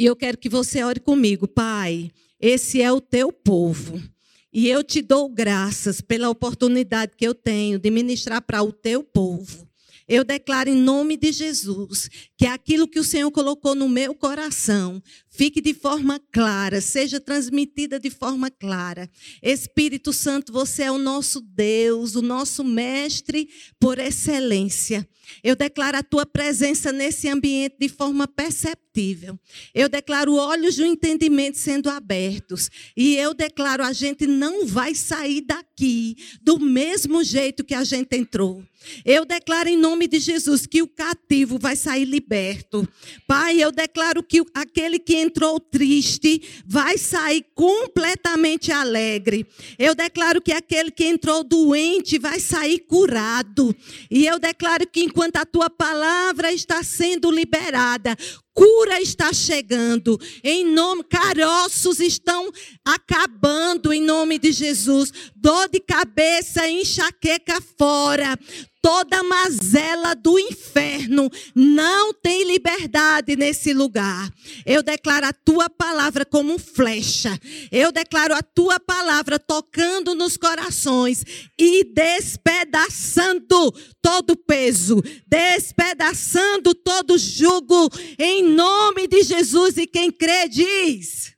[0.00, 2.10] E eu quero que você ore comigo, Pai.
[2.40, 4.02] Esse é o teu povo.
[4.50, 9.04] E eu te dou graças pela oportunidade que eu tenho de ministrar para o teu
[9.04, 9.68] povo.
[10.10, 15.00] Eu declaro em nome de Jesus que aquilo que o Senhor colocou no meu coração
[15.30, 19.08] fique de forma clara, seja transmitida de forma clara.
[19.40, 25.08] Espírito Santo, você é o nosso Deus, o nosso mestre por excelência.
[25.44, 29.38] Eu declaro a tua presença nesse ambiente de forma perceptível.
[29.72, 32.68] Eu declaro olhos do entendimento sendo abertos.
[32.96, 38.16] E eu declaro a gente não vai sair daqui do mesmo jeito que a gente
[38.16, 38.64] entrou.
[39.04, 42.88] Eu declaro em nome de Jesus que o cativo vai sair liberto.
[43.26, 49.46] Pai, eu declaro que aquele que entrou triste vai sair completamente alegre.
[49.78, 53.74] Eu declaro que aquele que entrou doente vai sair curado.
[54.10, 58.16] E eu declaro que enquanto a tua palavra está sendo liberada,
[58.54, 60.18] cura está chegando.
[60.42, 62.50] Em nome, caroços estão
[62.84, 65.12] acabando em nome de Jesus.
[65.34, 68.38] Dor de cabeça, enxaqueca fora.
[68.82, 74.32] Toda mazela do inferno não tem liberdade nesse lugar.
[74.64, 77.38] Eu declaro a tua palavra como flecha.
[77.70, 81.22] Eu declaro a tua palavra tocando nos corações
[81.58, 89.76] e despedaçando todo peso, despedaçando todo jugo em nome de Jesus.
[89.76, 91.34] E quem crê diz.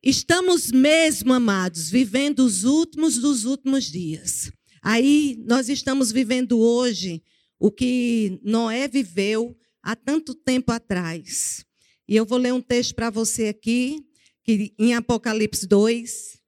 [0.00, 4.52] Estamos mesmo, amados, vivendo os últimos dos últimos dias.
[4.86, 7.22] Aí nós estamos vivendo hoje
[7.58, 11.64] o que Noé viveu há tanto tempo atrás.
[12.06, 14.06] E eu vou ler um texto para você aqui,
[14.42, 16.38] que em Apocalipse 2,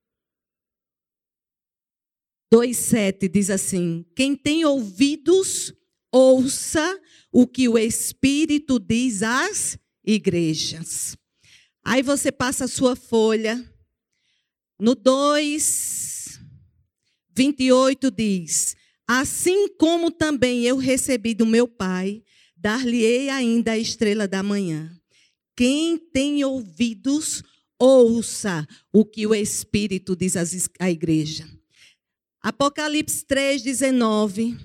[2.53, 5.73] 2,7 diz assim: Quem tem ouvidos,
[6.13, 7.01] ouça
[7.33, 11.17] o que o Espírito diz às igrejas.
[11.83, 13.65] Aí você passa a sua folha.
[14.79, 16.06] No 2,
[17.37, 18.75] 28 diz:
[19.07, 22.25] Assim como também eu recebi do meu Pai,
[22.57, 24.91] dar-lhe-ei ainda a estrela da manhã.
[25.55, 27.43] Quem tem ouvidos,
[27.79, 30.35] ouça o que o Espírito diz
[30.81, 31.47] à igreja.
[32.41, 34.57] Apocalipse 3, 19,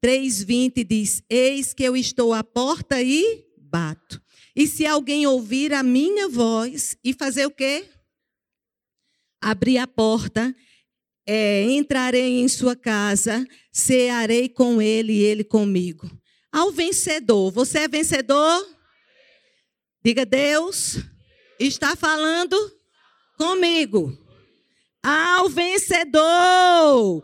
[0.00, 4.22] 3, 20 diz: Eis que eu estou à porta e bato.
[4.54, 7.88] E se alguém ouvir a minha voz e fazer o quê?
[9.40, 10.54] Abrir a porta
[11.26, 16.10] é, entrarei em sua casa, cearei com ele e ele comigo.
[16.52, 18.66] Ao vencedor, você é vencedor?
[20.04, 20.98] Diga, Deus
[21.58, 22.56] está falando
[23.36, 24.16] comigo.
[25.02, 27.22] Ao vencedor,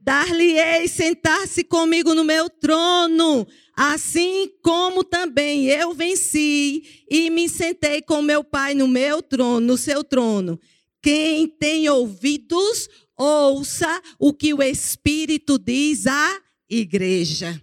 [0.00, 3.46] dar-lhe-ei sentar-se comigo no meu trono,
[3.76, 9.76] assim como também eu venci e me sentei com meu Pai no meu trono, no
[9.76, 10.58] seu trono.
[11.02, 17.62] Quem tem ouvidos, ouça o que o Espírito diz à igreja.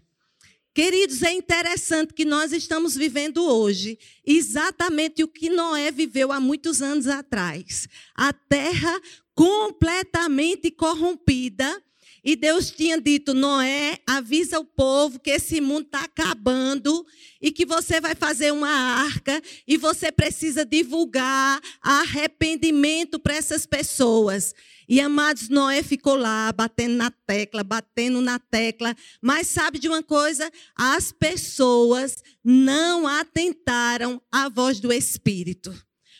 [0.73, 6.81] Queridos, é interessante que nós estamos vivendo hoje exatamente o que Noé viveu há muitos
[6.81, 7.87] anos atrás.
[8.15, 9.01] A terra
[9.35, 11.81] completamente corrompida.
[12.23, 17.05] E Deus tinha dito: Noé, avisa o povo que esse mundo está acabando
[17.41, 24.53] e que você vai fazer uma arca e você precisa divulgar arrependimento para essas pessoas.
[24.89, 28.95] E amados, Noé ficou lá, batendo na tecla, batendo na tecla.
[29.21, 30.51] Mas sabe de uma coisa?
[30.75, 35.71] As pessoas não atentaram à voz do Espírito.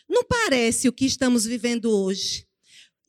[0.08, 2.46] Não parece o que estamos vivendo hoje.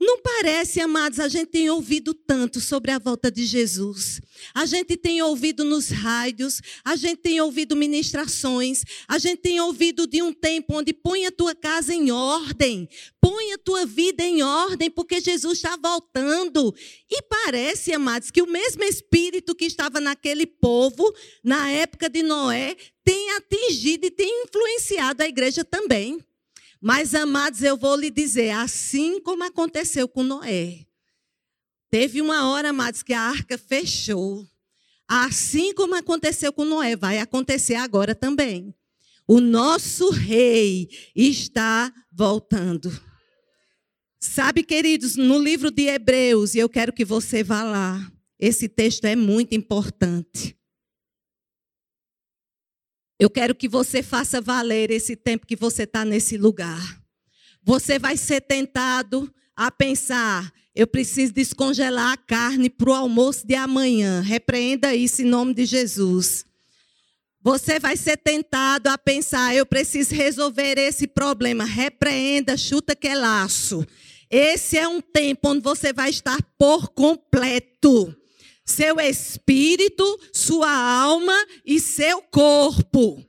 [0.04, 4.20] Não parece, amados, a gente tem ouvido tanto sobre a volta de Jesus.
[4.52, 10.08] A gente tem ouvido nos rádios, a gente tem ouvido ministrações, a gente tem ouvido
[10.08, 12.90] de um tempo onde põe a tua casa em ordem,
[13.22, 16.74] põe a tua vida em ordem, porque Jesus está voltando.
[17.08, 21.14] E parece, amados, que o mesmo Espírito que estava naquele povo,
[21.44, 22.76] na época de Noé,
[23.06, 26.20] tem atingido e tem influenciado a igreja também.
[26.82, 30.88] Mas, amados, eu vou lhe dizer, assim como aconteceu com Noé.
[31.92, 34.48] Teve uma hora, amados, que a arca fechou.
[35.08, 38.74] Assim como aconteceu com Noé, vai acontecer agora também.
[39.28, 42.92] O nosso rei está voltando.
[44.20, 49.06] Sabe, queridos, no livro de Hebreus, e eu quero que você vá lá, esse texto
[49.06, 50.58] é muito importante.
[53.22, 57.00] Eu quero que você faça valer esse tempo que você está nesse lugar.
[57.62, 63.54] Você vai ser tentado a pensar: eu preciso descongelar a carne para o almoço de
[63.54, 64.22] amanhã.
[64.22, 66.44] Repreenda isso em nome de Jesus.
[67.44, 71.64] Você vai ser tentado a pensar, eu preciso resolver esse problema.
[71.64, 73.86] Repreenda, chuta que é laço.
[74.32, 78.16] Esse é um tempo onde você vai estar por completo.
[78.66, 81.36] Seu espírito, sua alma
[81.66, 83.24] e seu corpo.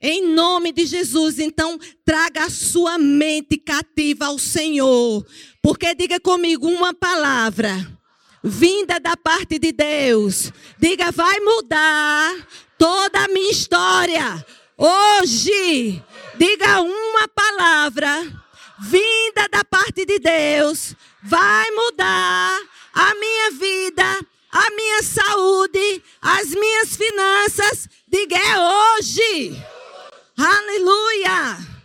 [0.00, 5.26] Em nome de Jesus, então, traga a sua mente cativa ao Senhor.
[5.62, 7.96] Porque diga comigo uma palavra
[8.42, 10.52] vinda da parte de Deus.
[10.78, 12.46] Diga, vai mudar
[12.78, 14.46] toda a minha história.
[14.78, 16.02] Hoje,
[16.36, 18.46] diga uma palavra
[18.78, 20.94] vinda da parte de Deus.
[21.22, 22.60] Vai mudar
[22.94, 27.88] a minha vida, a minha saúde, as minhas finanças.
[28.08, 29.50] Diga, é hoje.
[30.36, 31.76] Aleluia!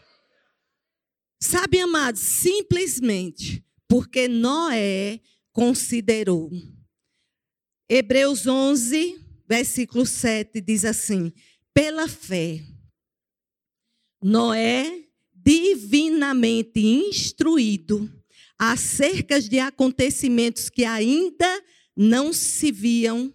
[1.40, 5.20] Sabe, amados, simplesmente porque Noé
[5.52, 6.50] considerou.
[7.90, 11.34] Hebreus 11, versículo 7 diz assim:
[11.74, 12.62] pela fé,
[14.22, 18.10] Noé, divinamente instruído
[18.58, 21.64] acerca de acontecimentos que ainda
[22.02, 23.34] não se viam,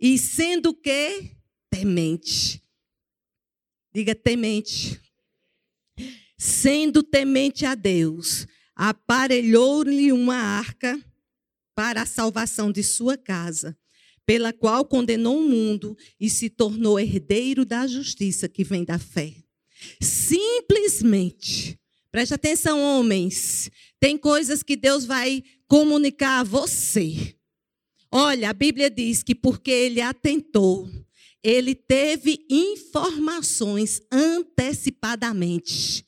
[0.00, 1.36] e sendo que
[1.70, 2.62] temente,
[3.94, 5.00] Diga temente.
[6.36, 11.00] Sendo temente a Deus, aparelhou-lhe uma arca
[11.74, 13.76] para a salvação de sua casa,
[14.24, 19.34] pela qual condenou o mundo e se tornou herdeiro da justiça que vem da fé.
[20.00, 21.76] Simplesmente,
[22.12, 27.37] preste atenção, homens, tem coisas que Deus vai comunicar a você.
[28.10, 30.88] Olha, a Bíblia diz que porque ele atentou
[31.42, 36.04] ele teve informações antecipadamente.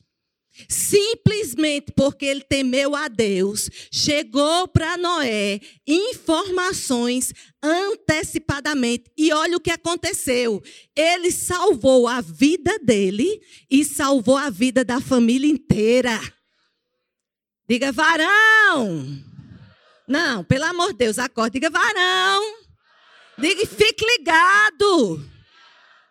[0.69, 7.33] Simplesmente porque ele temeu a Deus, chegou para Noé informações
[7.63, 9.05] antecipadamente.
[9.17, 10.61] E olha o que aconteceu.
[10.95, 16.21] Ele salvou a vida dele e salvou a vida da família inteira.
[17.67, 19.30] Diga, varão.
[20.11, 21.53] Não, pelo amor de Deus, acorde.
[21.53, 22.57] Diga, varão.
[23.37, 25.25] Diga, fique ligado.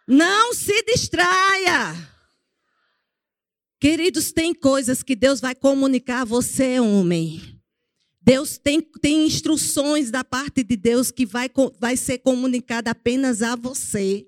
[0.08, 2.08] Não se distraia.
[3.78, 7.60] Queridos, tem coisas que Deus vai comunicar a você, homem.
[8.22, 13.54] Deus tem, tem instruções da parte de Deus que vai, vai ser comunicada apenas a
[13.54, 14.26] você.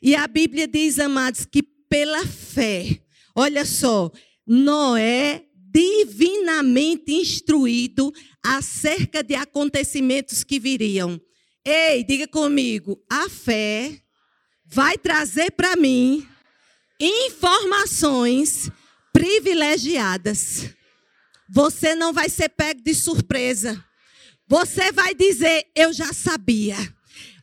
[0.00, 2.98] E a Bíblia diz, amados, que pela fé,
[3.34, 4.10] olha só,
[4.46, 8.12] Noé divinamente instruído
[8.44, 11.20] acerca de acontecimentos que viriam.
[11.64, 14.02] Ei, diga comigo, a fé
[14.66, 16.26] vai trazer para mim
[17.00, 18.70] informações
[19.12, 20.70] privilegiadas.
[21.48, 23.82] Você não vai ser pego de surpresa.
[24.48, 26.76] Você vai dizer, eu já sabia.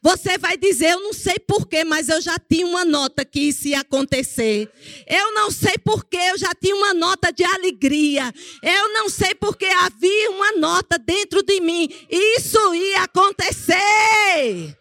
[0.02, 3.68] Você vai dizer, eu não sei porquê, mas eu já tinha uma nota que isso
[3.68, 4.72] ia acontecer.
[5.06, 8.34] Eu não sei porquê, eu já tinha uma nota de alegria.
[8.64, 11.90] Eu não sei porque havia uma nota dentro de mim.
[12.10, 14.78] Isso ia acontecer.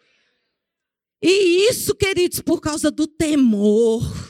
[1.21, 4.27] E isso, queridos, por causa do temor.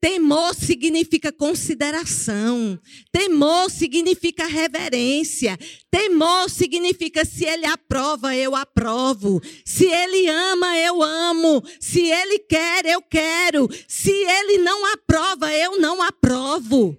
[0.00, 2.78] Temor significa consideração.
[3.10, 5.58] Temor significa reverência.
[5.90, 9.40] Temor significa se ele aprova, eu aprovo.
[9.64, 11.62] Se ele ama, eu amo.
[11.80, 13.68] Se ele quer, eu quero.
[13.88, 16.96] Se ele não aprova, eu não aprovo.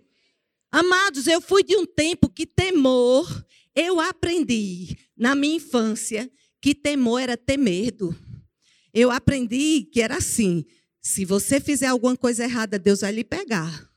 [0.71, 3.27] Amados, eu fui de um tempo que temor,
[3.73, 6.29] eu aprendi na minha infância
[6.61, 8.15] que temor era ter medo.
[8.93, 10.65] Eu aprendi que era assim:
[11.09, 13.91] se você fizer alguma coisa errada, Deus vai lhe pegar.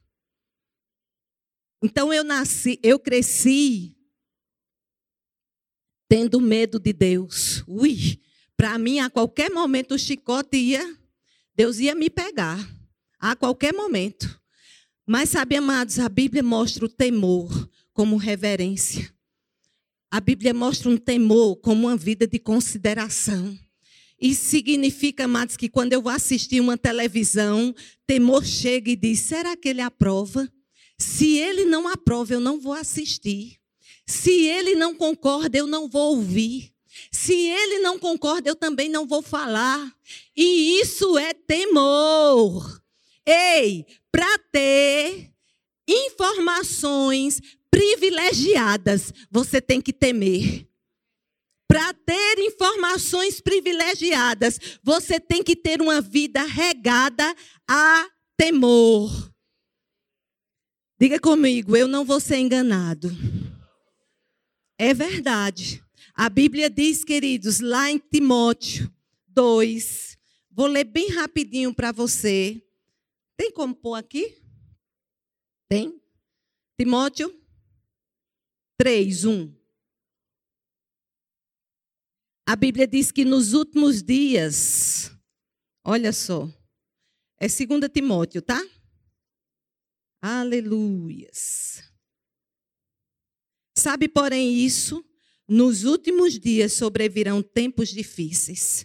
[1.82, 3.94] Então eu nasci, eu cresci
[6.08, 7.62] tendo medo de Deus.
[7.68, 8.18] Ui,
[8.56, 10.98] para mim a qualquer momento o chicote ia,
[11.54, 12.58] Deus ia me pegar.
[13.18, 14.40] A qualquer momento.
[15.06, 19.14] Mas sabe, amados, a Bíblia mostra o temor como reverência.
[20.10, 23.58] A Bíblia mostra um temor como uma vida de consideração.
[24.22, 27.74] Isso significa, amados, que quando eu vou assistir uma televisão,
[28.06, 30.48] temor chega e diz: será que ele aprova?
[30.96, 33.58] Se ele não aprova, eu não vou assistir.
[34.06, 36.72] Se ele não concorda, eu não vou ouvir.
[37.10, 39.92] Se ele não concorda, eu também não vou falar.
[40.36, 42.80] E isso é temor.
[43.26, 45.32] Ei, para ter
[45.88, 47.40] informações
[47.72, 50.68] privilegiadas, você tem que temer.
[51.72, 57.34] Para ter informações privilegiadas, você tem que ter uma vida regada
[57.66, 59.32] a temor.
[61.00, 63.10] Diga comigo, eu não vou ser enganado.
[64.78, 65.82] É verdade.
[66.14, 68.92] A Bíblia diz, queridos, lá em Timóteo
[69.28, 70.12] 2,
[70.54, 72.62] Vou ler bem rapidinho para você.
[73.34, 74.36] Tem como pôr aqui?
[75.66, 75.98] Tem?
[76.78, 77.34] Timóteo
[78.76, 79.61] 3, 1.
[82.52, 85.10] A Bíblia diz que nos últimos dias,
[85.82, 86.46] olha só,
[87.40, 88.62] é 2 Timóteo, tá?
[90.20, 91.82] Aleluias.
[93.74, 95.02] Sabe, porém, isso,
[95.48, 98.84] nos últimos dias sobrevirão tempos difíceis.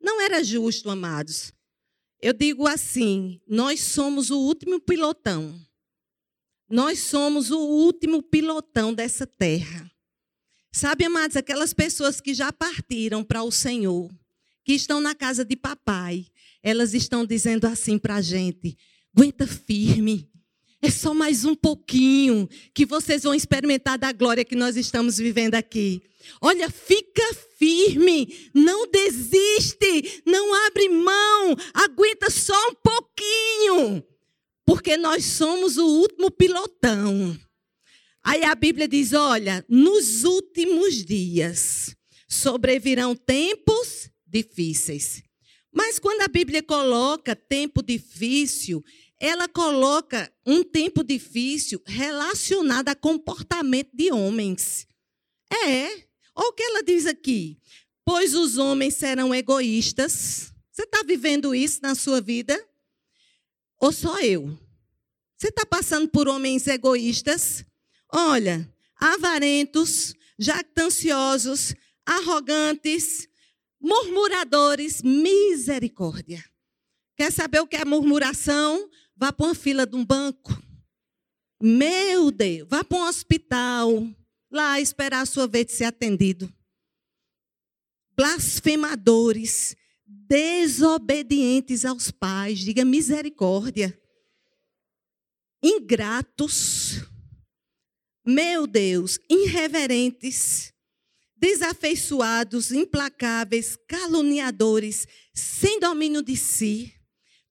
[0.00, 1.52] Não era justo, amados.
[2.22, 5.60] Eu digo assim: nós somos o último pilotão.
[6.68, 9.90] Nós somos o último pilotão dessa terra.
[10.72, 14.08] Sabe, amados, aquelas pessoas que já partiram para o Senhor,
[14.64, 16.26] que estão na casa de papai,
[16.62, 18.76] elas estão dizendo assim para a gente:
[19.14, 20.30] aguenta firme,
[20.80, 25.54] é só mais um pouquinho que vocês vão experimentar da glória que nós estamos vivendo
[25.54, 26.02] aqui.
[26.40, 27.22] Olha, fica
[27.58, 34.04] firme, não desiste, não abre mão, aguenta só um pouquinho,
[34.64, 37.36] porque nós somos o último pilotão.
[38.22, 41.96] Aí a Bíblia diz: olha, nos últimos dias
[42.28, 45.22] sobrevirão tempos difíceis.
[45.72, 48.84] Mas quando a Bíblia coloca tempo difícil,
[49.18, 54.86] ela coloca um tempo difícil relacionado a comportamento de homens.
[55.52, 56.08] É.
[56.34, 57.58] Olha o que ela diz aqui.
[58.04, 60.52] Pois os homens serão egoístas.
[60.72, 62.58] Você está vivendo isso na sua vida?
[63.78, 64.58] Ou só eu?
[65.36, 67.64] Você está passando por homens egoístas?
[68.12, 71.74] Olha, avarentos, jactanciosos,
[72.04, 73.28] arrogantes,
[73.80, 76.44] murmuradores, misericórdia.
[77.16, 78.88] Quer saber o que é murmuração?
[79.16, 80.50] Vá para uma fila de um banco.
[81.62, 84.08] Meu Deus, vá para um hospital.
[84.50, 86.52] Lá esperar a sua vez de ser atendido.
[88.16, 89.76] Blasfemadores,
[90.06, 93.98] desobedientes aos pais, diga misericórdia.
[95.62, 97.02] Ingratos,
[98.30, 100.72] meu Deus, irreverentes,
[101.36, 106.94] desafeiçoados, implacáveis, caluniadores, sem domínio de si,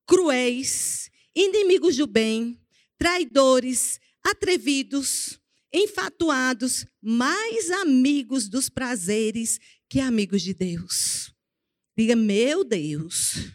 [0.07, 2.59] cruéis, inimigos do bem,
[2.97, 5.39] traidores, atrevidos,
[5.73, 9.59] enfatuados, mais amigos dos prazeres
[9.89, 11.33] que amigos de Deus.
[11.97, 13.51] Diga, meu Deus.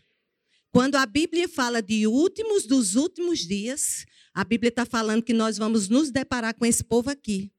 [0.71, 4.04] Quando a Bíblia fala de últimos dos últimos dias,
[4.35, 7.53] a Bíblia está falando que nós vamos nos deparar com esse povo aqui.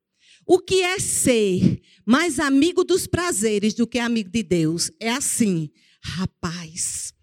[0.46, 4.92] O que é ser mais amigo dos prazeres do que amigo de Deus?
[5.00, 5.72] É assim,
[6.04, 7.16] rapaz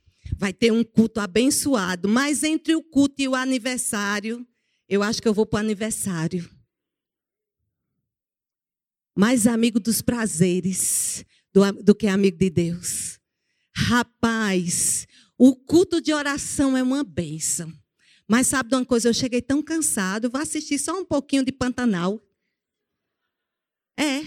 [0.42, 4.46] vai ter um culto abençoado, mas entre o culto e o aniversário,
[4.88, 6.50] eu acho que eu vou para o aniversário.
[9.16, 13.20] Mais amigo dos prazeres do, do que amigo de Deus.
[13.74, 15.06] Rapaz,
[15.38, 17.72] o culto de oração é uma bênção.
[18.32, 19.08] Mas sabe de uma coisa?
[19.10, 22.18] Eu cheguei tão cansado, vou assistir só um pouquinho de Pantanal.
[23.98, 24.22] É.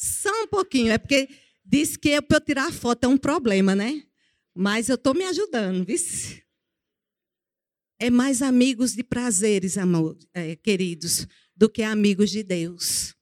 [0.00, 0.90] Só um pouquinho.
[0.90, 1.28] É porque
[1.70, 4.02] Diz que para eu tirar foto é um problema, né?
[4.54, 5.98] Mas eu estou me ajudando, viu?
[8.00, 13.14] É mais amigos de prazeres, amor, é, queridos, do que amigos de Deus.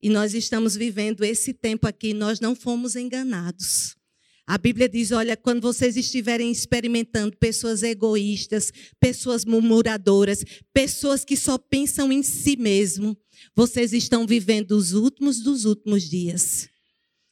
[0.00, 3.96] E nós estamos vivendo esse tempo aqui, nós não fomos enganados.
[4.46, 11.56] A Bíblia diz: olha, quando vocês estiverem experimentando pessoas egoístas, pessoas murmuradoras, pessoas que só
[11.56, 13.16] pensam em si mesmo,
[13.54, 16.68] vocês estão vivendo os últimos dos últimos dias.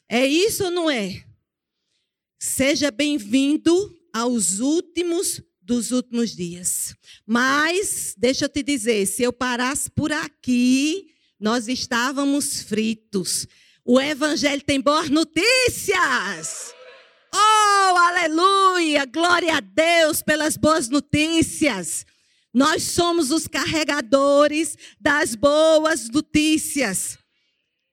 [0.08, 1.24] É isso ou não é?
[2.38, 6.94] Seja bem-vindo aos últimos dos últimos dias.
[7.26, 11.06] Mas, deixa eu te dizer, se eu parasse por aqui,
[11.38, 13.46] nós estávamos fritos.
[13.84, 16.74] O Evangelho tem boas notícias.
[17.82, 19.06] Oh, aleluia!
[19.06, 22.04] Glória a Deus pelas boas notícias.
[22.52, 27.19] Nós somos os carregadores das boas notícias.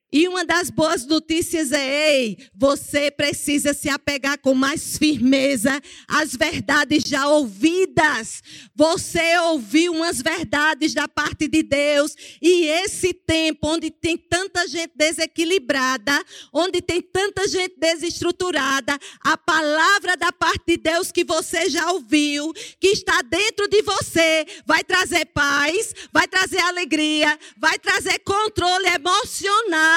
[0.09, 6.33] E uma das boas notícias é: ei, você precisa se apegar com mais firmeza às
[6.33, 8.41] verdades já ouvidas.
[8.73, 14.93] Você ouviu umas verdades da parte de Deus, e esse tempo onde tem tanta gente
[14.95, 16.23] desequilibrada,
[16.53, 22.53] onde tem tanta gente desestruturada, a palavra da parte de Deus que você já ouviu,
[22.79, 29.96] que está dentro de você, vai trazer paz, vai trazer alegria, vai trazer controle emocional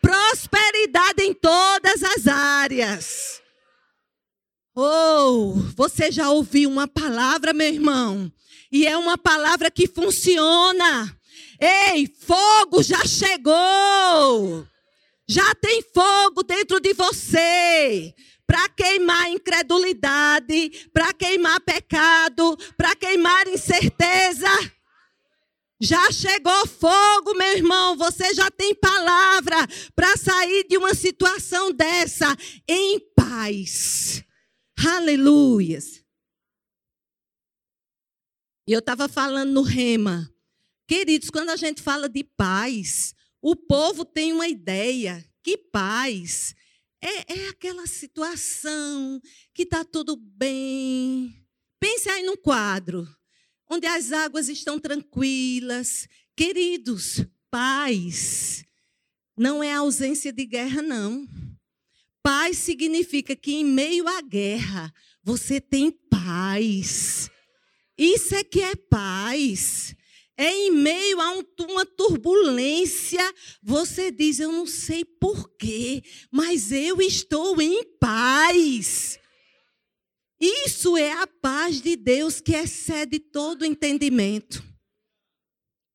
[0.00, 3.40] prosperidade em todas as áreas.
[4.74, 8.32] Oh, você já ouviu uma palavra, meu irmão?
[8.70, 11.16] E é uma palavra que funciona.
[11.60, 14.66] Ei, fogo já chegou.
[15.28, 18.14] Já tem fogo dentro de você
[18.46, 24.48] para queimar incredulidade, para queimar pecado, para queimar incerteza.
[25.82, 27.96] Já chegou fogo, meu irmão.
[27.96, 29.56] Você já tem palavra
[29.96, 32.36] para sair de uma situação dessa
[32.68, 34.22] em paz.
[34.76, 36.04] Aleluias.
[38.68, 40.30] E eu estava falando no rema.
[40.86, 46.54] Queridos, quando a gente fala de paz, o povo tem uma ideia que paz
[47.00, 49.18] é, é aquela situação
[49.54, 51.34] que está tudo bem.
[51.80, 53.08] Pense aí num quadro
[53.70, 56.08] onde as águas estão tranquilas.
[56.36, 58.64] Queridos, paz
[59.40, 61.26] não é ausência de guerra, não.
[62.22, 67.30] Paz significa que em meio à guerra você tem paz.
[67.96, 69.94] Isso é que é paz.
[70.36, 73.22] É em meio a um, uma turbulência,
[73.62, 79.19] você diz: Eu não sei porquê, mas eu estou em paz.
[80.40, 84.64] Isso é a paz de Deus que excede todo entendimento.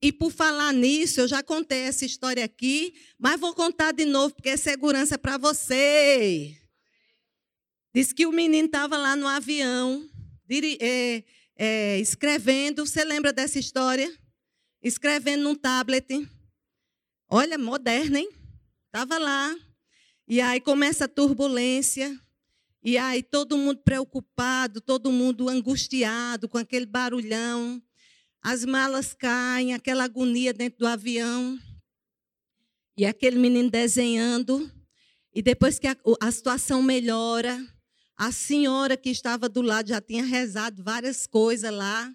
[0.01, 4.35] E por falar nisso, eu já contei essa história aqui, mas vou contar de novo,
[4.35, 6.55] porque é segurança para você.
[7.93, 10.07] Diz que o menino estava lá no avião,
[10.79, 11.23] é,
[11.57, 12.85] é, escrevendo.
[12.85, 14.13] Você lembra dessa história?
[14.87, 16.29] escrevendo num tablet.
[17.27, 18.29] Olha, moderno, hein?
[18.85, 19.55] Estava lá.
[20.27, 22.19] E aí começa a turbulência.
[22.86, 27.82] E aí todo mundo preocupado, todo mundo angustiado com aquele barulhão.
[28.44, 31.60] As malas caem, aquela agonia dentro do avião.
[32.96, 34.72] E aquele menino desenhando.
[35.34, 37.60] E depois que a, a situação melhora,
[38.15, 42.13] a senhora que estava do lado já tinha rezado várias coisas lá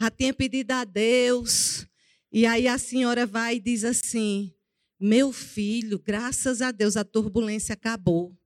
[0.00, 1.86] já tinha pedido a Deus.
[2.32, 4.52] E aí a senhora vai e diz assim:
[4.98, 8.36] Meu filho, graças a Deus a turbulência acabou.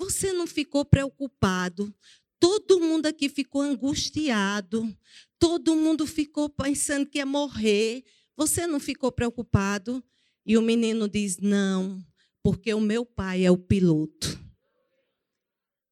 [0.00, 1.94] Você não ficou preocupado.
[2.40, 4.96] Todo mundo aqui ficou angustiado.
[5.38, 8.02] Todo mundo ficou pensando que ia morrer.
[8.34, 10.02] Você não ficou preocupado?
[10.46, 12.02] E o menino diz: Não,
[12.42, 14.40] porque o meu pai é o piloto.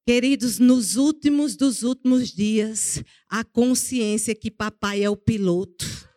[0.06, 6.07] Queridos, nos últimos dos últimos dias, a consciência que papai é o piloto.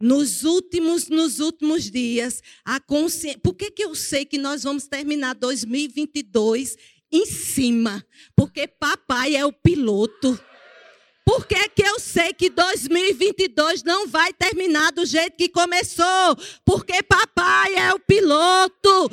[0.00, 3.38] Nos últimos, nos últimos dias, a consciência.
[3.42, 6.76] Por que, que eu sei que nós vamos terminar 2022
[7.12, 8.04] em cima?
[8.34, 10.40] Porque papai é o piloto.
[11.24, 16.36] Por que, que eu sei que 2022 não vai terminar do jeito que começou?
[16.64, 19.10] Porque papai é o piloto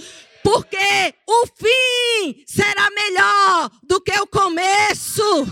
[0.47, 5.45] porque o fim será melhor do que o começo.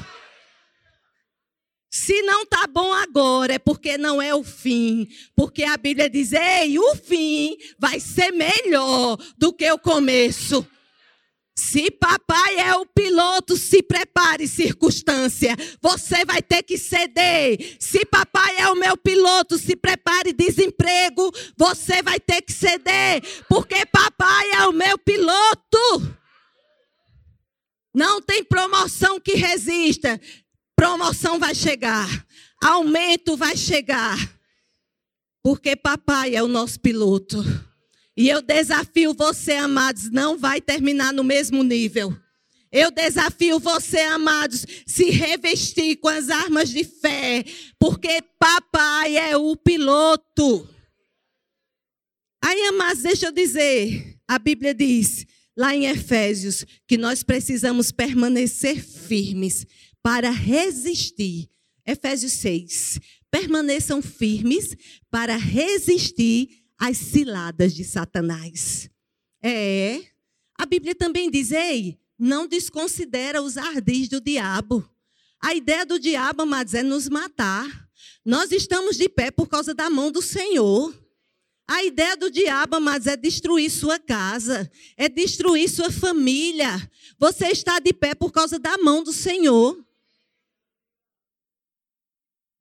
[2.05, 5.07] Se não está bom agora, é porque não é o fim.
[5.35, 10.63] Porque a Bíblia diz: ei, o fim vai ser melhor do que o começo.
[11.57, 15.55] Se papai é o piloto, se prepare, circunstância.
[15.81, 17.75] Você vai ter que ceder.
[17.79, 21.31] Se papai é o meu piloto, se prepare, desemprego.
[21.57, 23.23] Você vai ter que ceder.
[23.49, 26.19] Porque papai é o meu piloto.
[27.95, 30.21] Não tem promoção que resista.
[30.75, 32.25] Promoção vai chegar.
[32.61, 34.17] Aumento vai chegar.
[35.43, 37.43] Porque papai é o nosso piloto.
[38.17, 42.15] E eu desafio você, amados, não vai terminar no mesmo nível.
[42.71, 47.43] Eu desafio você, amados, se revestir com as armas de fé,
[47.79, 50.67] porque papai é o piloto.
[52.43, 58.83] Aí, amados, deixa eu dizer, a Bíblia diz lá em Efésios que nós precisamos permanecer
[58.83, 59.65] firmes
[60.05, 61.49] para resistir.
[61.83, 62.99] Efésios 6.
[63.31, 64.77] Permaneçam firmes
[65.09, 68.87] para resistir as ciladas de Satanás.
[69.41, 70.03] É.
[70.59, 74.87] A Bíblia também diz: ei, não desconsidera os ardis do diabo.
[75.41, 77.89] A ideia do diabo, amados, é nos matar.
[78.23, 80.93] Nós estamos de pé por causa da mão do Senhor.
[81.67, 86.69] A ideia do diabo, amados, é destruir sua casa, é destruir sua família.
[87.17, 89.83] Você está de pé por causa da mão do Senhor.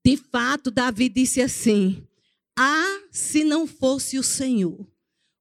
[0.04, 2.06] De fato, Davi disse assim:
[2.56, 4.86] ah, se não fosse o Senhor,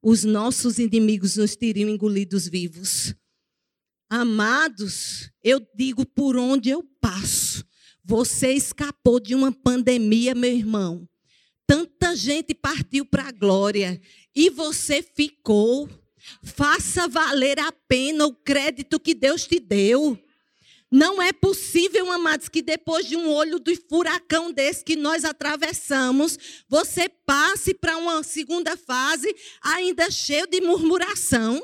[0.01, 3.13] os nossos inimigos nos teriam engolidos vivos.
[4.09, 7.65] Amados, eu digo por onde eu passo.
[8.03, 11.07] Você escapou de uma pandemia, meu irmão.
[11.65, 13.99] Tanta gente partiu para a glória
[14.35, 15.89] e você ficou.
[16.41, 20.17] Faça valer a pena o crédito que Deus te deu.
[20.91, 26.37] Não é possível, amados, que depois de um olho do furacão desse que nós atravessamos,
[26.67, 31.61] você passe para uma segunda fase ainda cheio de murmuração,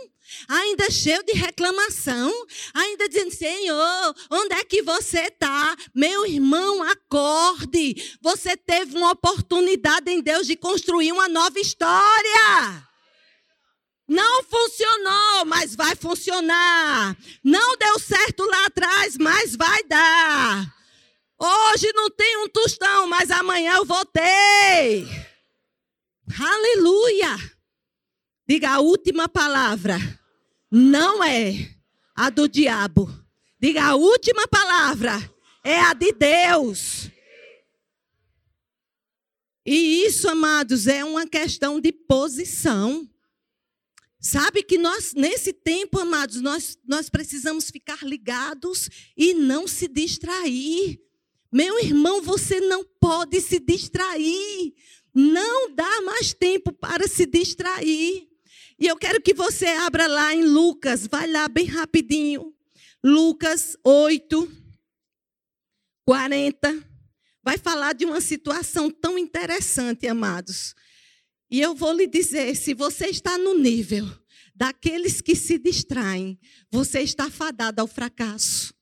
[0.48, 2.32] ainda cheio de reclamação,
[2.74, 5.76] ainda dizendo: Senhor, onde é que você está?
[5.94, 8.18] Meu irmão, acorde.
[8.22, 12.88] Você teve uma oportunidade em Deus de construir uma nova história.
[14.10, 17.15] Não funcionou, mas vai funcionar.
[17.43, 20.76] Não deu certo lá atrás, mas vai dar.
[21.39, 25.08] Hoje não tem um tostão, mas amanhã eu vou ter.
[26.38, 27.38] Aleluia.
[28.48, 29.98] Diga a última palavra.
[30.72, 31.76] Não é
[32.15, 33.10] a do diabo.
[33.60, 35.12] Diga a última palavra.
[35.63, 37.10] É a de Deus.
[39.65, 43.09] E isso, amados, é uma questão de posição.
[44.20, 51.00] Sabe que nós, nesse tempo, amados, nós, nós precisamos ficar ligados e não se distrair.
[51.52, 54.74] Meu irmão, você não pode se distrair.
[55.14, 58.28] Não dá mais tempo para se distrair.
[58.78, 62.54] E eu quero que você abra lá em Lucas, vai lá bem rapidinho.
[63.04, 64.52] Lucas 8,
[66.06, 66.88] 40.
[67.42, 70.76] Vai falar de uma situação tão interessante, amados.
[71.50, 74.08] E eu vou lhe dizer: se você está no nível
[74.56, 76.38] daqueles que se distraem,
[76.72, 78.74] você está fadado ao fracasso.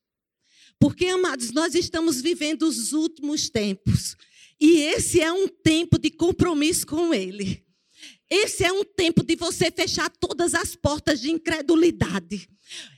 [0.79, 4.15] Porque, amados, nós estamos vivendo os últimos tempos.
[4.59, 7.63] E esse é um tempo de compromisso com Ele.
[8.29, 12.47] Esse é um tempo de você fechar todas as portas de incredulidade.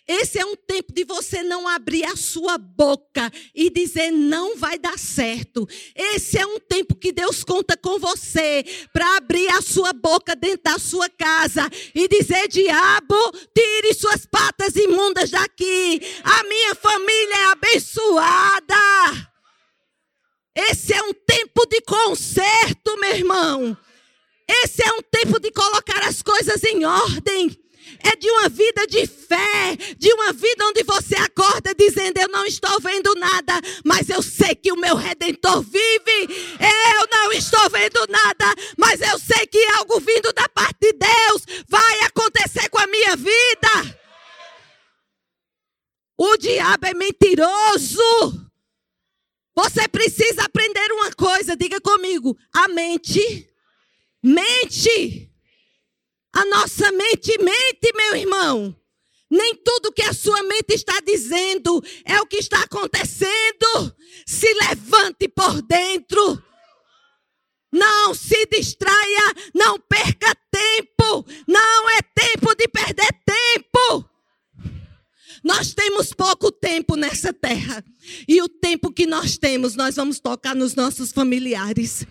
[0.07, 4.79] Esse é um tempo de você não abrir a sua boca e dizer não vai
[4.79, 5.67] dar certo.
[5.95, 10.63] Esse é um tempo que Deus conta com você para abrir a sua boca dentro
[10.63, 13.15] da sua casa e dizer: diabo,
[13.55, 16.01] tire suas patas imundas daqui.
[16.23, 18.75] A minha família é abençoada.
[20.55, 23.77] Esse é um tempo de conserto, meu irmão.
[24.49, 27.55] Esse é um tempo de colocar as coisas em ordem.
[28.03, 32.45] É de uma vida de fé, de uma vida onde você acorda dizendo: Eu não
[32.45, 36.57] estou vendo nada, mas eu sei que o meu redentor vive.
[36.59, 41.43] Eu não estou vendo nada, mas eu sei que algo vindo da parte de Deus
[41.67, 43.99] vai acontecer com a minha vida.
[46.17, 48.49] O diabo é mentiroso.
[49.55, 53.49] Você precisa aprender uma coisa, diga comigo: a mente
[54.21, 55.28] Mente.
[56.33, 58.75] A nossa mente mente, meu irmão.
[59.29, 63.95] Nem tudo que a sua mente está dizendo é o que está acontecendo.
[64.25, 66.43] Se levante por dentro.
[67.71, 71.25] Não se distraia, não perca tempo.
[71.47, 74.09] Não é tempo de perder tempo.
[75.49, 77.83] Nós temos pouco tempo nessa terra.
[78.27, 82.05] E o tempo que nós temos, nós vamos tocar nos nossos familiares.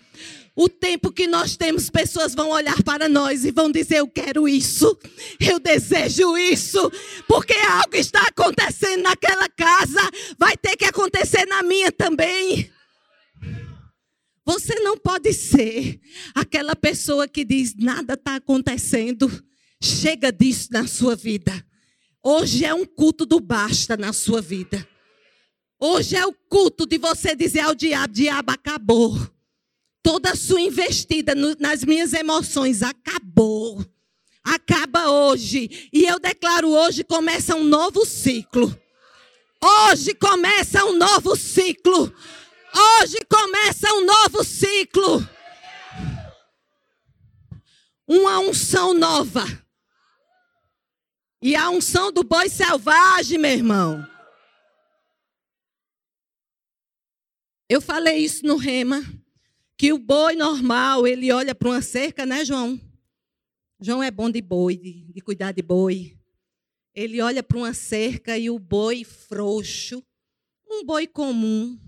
[0.53, 4.45] O tempo que nós temos, pessoas vão olhar para nós e vão dizer: Eu quero
[4.45, 4.93] isso,
[5.39, 6.91] eu desejo isso,
[7.29, 10.01] porque algo está acontecendo naquela casa,
[10.37, 12.69] vai ter que acontecer na minha também.
[14.45, 15.97] Você não pode ser
[16.35, 19.31] aquela pessoa que diz: Nada está acontecendo,
[19.81, 21.68] chega disso na sua vida.
[22.23, 24.87] Hoje é um culto do basta na sua vida.
[25.79, 29.17] Hoje é o culto de você dizer ao diabo: Diabo acabou
[30.09, 33.85] toda a sua investida no, nas minhas emoções acabou.
[34.43, 35.89] Acaba hoje.
[35.93, 38.75] E eu declaro: hoje começa um novo ciclo.
[39.61, 42.11] Hoje começa um novo ciclo.
[42.73, 45.29] Hoje começa um novo ciclo.
[48.07, 49.45] Uma unção nova.
[51.41, 54.05] E a unção do boi selvagem, meu irmão.
[57.69, 59.03] Eu falei isso no rema
[59.77, 62.77] que o boi normal, ele olha para uma cerca, né, João?
[63.79, 66.17] João é bom de boi, de, de cuidar de boi.
[66.93, 70.03] Ele olha para uma cerca e o boi frouxo,
[70.69, 71.79] um boi comum,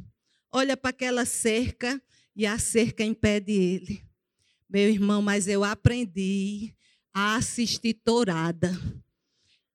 [0.53, 2.01] olha para aquela cerca
[2.33, 4.05] e a cerca impede ele.
[4.69, 6.73] Meu irmão, mas eu aprendi
[7.13, 8.71] a assistir tourada.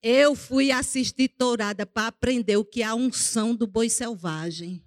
[0.09, 4.81] Eu fui assistir tourada para aprender o que é a unção do boi selvagem.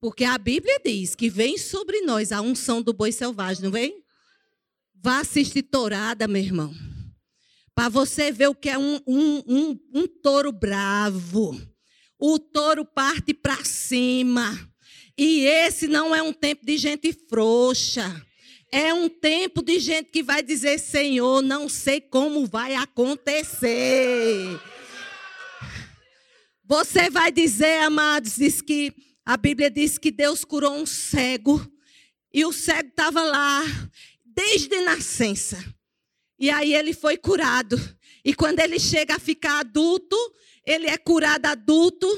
[0.00, 4.02] Porque a Bíblia diz que vem sobre nós a unção do boi selvagem, não vem?
[4.96, 6.74] Vá assistir tourada, meu irmão.
[7.72, 11.56] Para você ver o que é um, um, um, um touro bravo.
[12.18, 14.58] O touro parte para cima.
[15.16, 18.26] E esse não é um tempo de gente frouxa.
[18.74, 24.58] É um tempo de gente que vai dizer: Senhor, não sei como vai acontecer.
[26.64, 28.94] Você vai dizer, amados, diz que
[29.26, 31.60] a Bíblia diz que Deus curou um cego
[32.32, 33.62] e o cego estava lá
[34.24, 35.62] desde nascença.
[36.38, 37.78] E aí ele foi curado.
[38.24, 40.16] E quando ele chega a ficar adulto,
[40.66, 42.08] ele é curado adulto.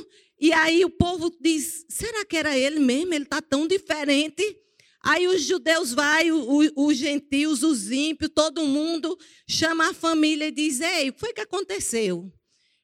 [0.40, 3.12] E aí o povo diz: será que era ele mesmo?
[3.12, 4.63] Ele está tão diferente.
[5.04, 10.80] Aí os judeus vai, os gentios, os ímpios, todo mundo chama a família e diz:
[10.80, 12.32] Ei, o que foi que aconteceu?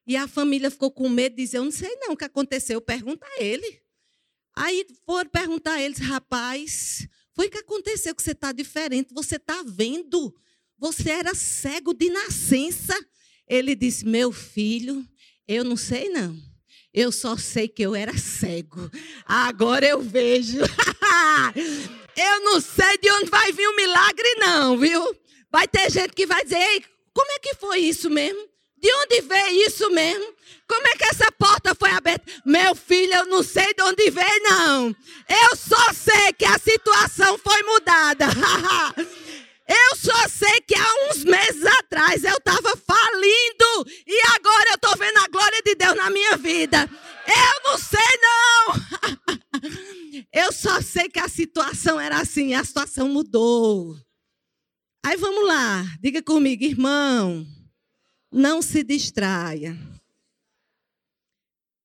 [0.06, 2.78] E a família ficou com medo de dizer: Eu não sei não o que aconteceu,
[2.78, 3.80] pergunta a ele.
[4.54, 9.62] Aí foram perguntar a eles: Rapaz, foi que aconteceu que você está diferente, você está
[9.66, 10.34] vendo.
[10.78, 12.94] Você era cego de nascença.
[13.48, 15.08] Ele disse: Meu filho,
[15.48, 16.36] eu não sei não.
[16.92, 18.90] Eu só sei que eu era cego.
[19.24, 20.58] Agora eu vejo.
[22.20, 25.16] eu não sei de onde vai vir o milagre, não, viu?
[25.50, 28.40] Vai ter gente que vai dizer: Ei, como é que foi isso mesmo?
[28.78, 30.34] De onde veio isso mesmo?
[30.66, 32.24] Como é que essa porta foi aberta?
[32.46, 34.96] Meu filho, eu não sei de onde veio, não.
[35.28, 38.26] Eu só sei que a situação foi mudada.
[39.70, 44.96] Eu só sei que há uns meses atrás eu estava falindo e agora eu estou
[44.96, 46.90] vendo a glória de Deus na minha vida.
[47.24, 48.89] Eu não sei, não.
[50.50, 53.96] Eu só sei que a situação era assim, a situação mudou.
[55.06, 57.46] Aí vamos lá, diga comigo, irmão,
[58.32, 59.78] não se distraia.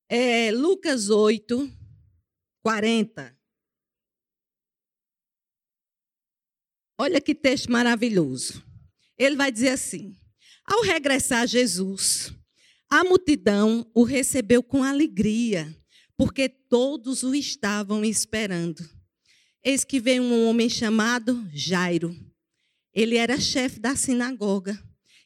[0.08, 1.72] É, Lucas 8,
[2.64, 3.38] 40.
[6.98, 8.66] Olha que texto maravilhoso.
[9.16, 10.12] Ele vai dizer assim:
[10.64, 12.34] Ao regressar Jesus,
[12.90, 15.72] a multidão o recebeu com alegria,
[16.16, 18.88] porque todos o estavam esperando.
[19.62, 22.16] Eis que veio um homem chamado Jairo.
[22.94, 24.80] Ele era chefe da sinagoga.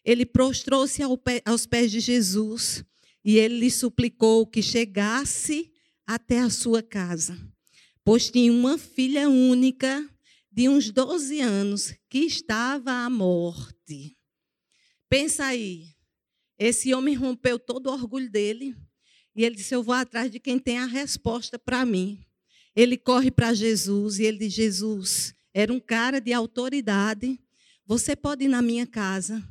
[0.05, 1.01] Ele prostrou-se
[1.45, 2.85] aos pés de Jesus
[3.25, 5.71] e ele lhe suplicou que chegasse
[6.07, 7.39] até a sua casa,
[8.03, 10.09] pois tinha uma filha única
[10.51, 14.17] de uns 12 anos que estava à morte.
[15.09, 15.95] Pensa aí,
[16.59, 18.75] esse homem rompeu todo o orgulho dele
[19.35, 22.25] e ele disse: Eu vou atrás de quem tem a resposta para mim.
[22.75, 27.39] Ele corre para Jesus e ele diz: Jesus, era um cara de autoridade.
[27.87, 29.43] Você pode ir na minha casa.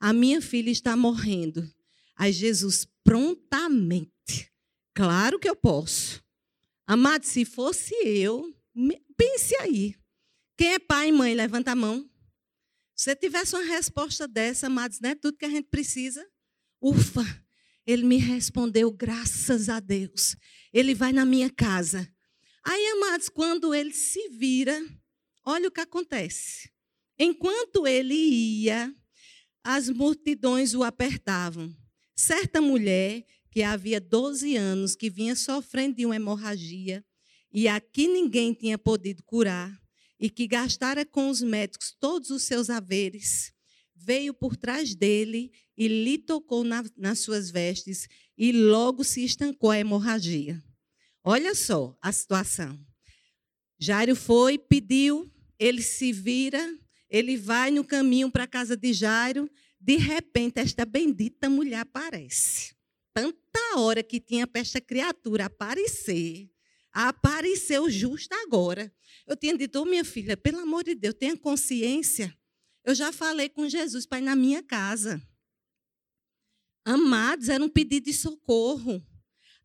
[0.00, 1.68] A minha filha está morrendo.
[2.16, 4.50] Aí Jesus, prontamente.
[4.94, 6.22] Claro que eu posso.
[6.86, 8.54] Amado, se fosse eu,
[9.16, 9.94] pense aí.
[10.56, 12.08] Quem é pai e mãe, levanta a mão.
[12.94, 16.24] Se tivesse uma resposta dessa, amados, não é tudo que a gente precisa?
[16.80, 17.43] Ufa,
[17.86, 20.36] ele me respondeu, graças a Deus.
[20.72, 22.10] Ele vai na minha casa.
[22.64, 24.80] Aí, amados, quando ele se vira,
[25.44, 26.70] olha o que acontece.
[27.18, 28.92] Enquanto ele ia,
[29.62, 31.74] as multidões o apertavam.
[32.16, 37.04] Certa mulher que havia 12 anos, que vinha sofrendo de uma hemorragia,
[37.52, 39.72] e aqui ninguém tinha podido curar,
[40.18, 43.52] e que gastara com os médicos todos os seus haveres,
[43.94, 49.70] veio por trás dele e lhe tocou na, nas suas vestes e logo se estancou
[49.70, 50.62] a hemorragia.
[51.22, 52.78] Olha só a situação.
[53.78, 59.50] Jairo foi, pediu, ele se vira, ele vai no caminho para a casa de Jairo,
[59.80, 62.74] de repente esta bendita mulher aparece.
[63.12, 66.50] Tanta hora que tinha para esta criatura aparecer,
[66.92, 68.92] apareceu justo agora.
[69.26, 72.36] Eu tinha dito, oh, minha filha, pelo amor de Deus, tenha consciência.
[72.84, 75.22] Eu já falei com Jesus para ir na minha casa.
[76.84, 79.02] Amados, era um pedido de socorro.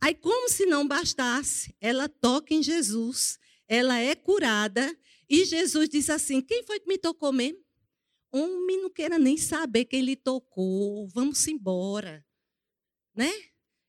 [0.02, 4.98] Aí, como se não bastasse, ela toca em Jesus, ela é curada,
[5.30, 7.60] e Jesus diz assim: Quem foi que me tocou mesmo?
[8.32, 12.26] Homem não queira nem saber quem lhe tocou, vamos embora.
[13.16, 13.32] Né?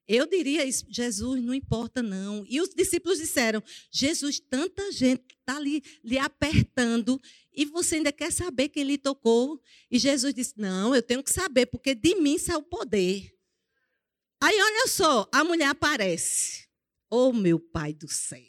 [0.09, 2.45] Eu diria isso, Jesus, não importa não.
[2.49, 3.63] E os discípulos disseram,
[3.93, 7.21] Jesus, tanta gente está ali lhe apertando
[7.61, 9.61] e você ainda quer saber quem lhe tocou?
[9.91, 13.31] E Jesus disse, não, eu tenho que saber, porque de mim sai o poder.
[14.41, 16.67] Aí olha só, a mulher aparece.
[17.11, 18.41] Oh, meu pai do céu.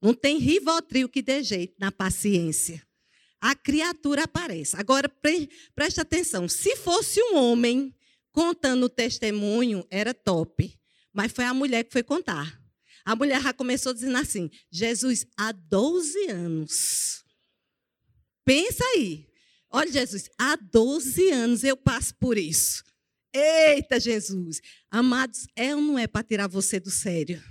[0.00, 2.82] Não tem rivotril que dê jeito na paciência.
[3.38, 4.74] A criatura aparece.
[4.76, 6.48] Agora, pre preste atenção.
[6.48, 7.94] Se fosse um homem
[8.32, 10.74] contando o testemunho era top,
[11.12, 12.58] mas foi a mulher que foi contar.
[13.04, 17.23] A mulher já começou dizendo assim: Jesus, há 12 anos.
[18.44, 19.26] Pensa aí.
[19.70, 22.84] Olha, Jesus, há 12 anos eu passo por isso.
[23.32, 24.60] Eita, Jesus.
[24.90, 27.42] Amados, é ou não é para tirar você do sério?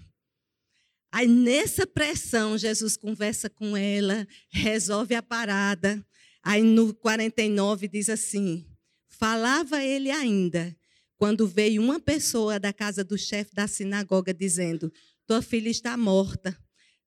[1.11, 6.01] Aí, nessa pressão, Jesus conversa com ela, resolve a parada.
[6.41, 8.65] Aí, no 49, diz assim:
[9.09, 10.75] Falava ele ainda,
[11.17, 14.91] quando veio uma pessoa da casa do chefe da sinagoga dizendo:
[15.27, 16.57] Tua filha está morta,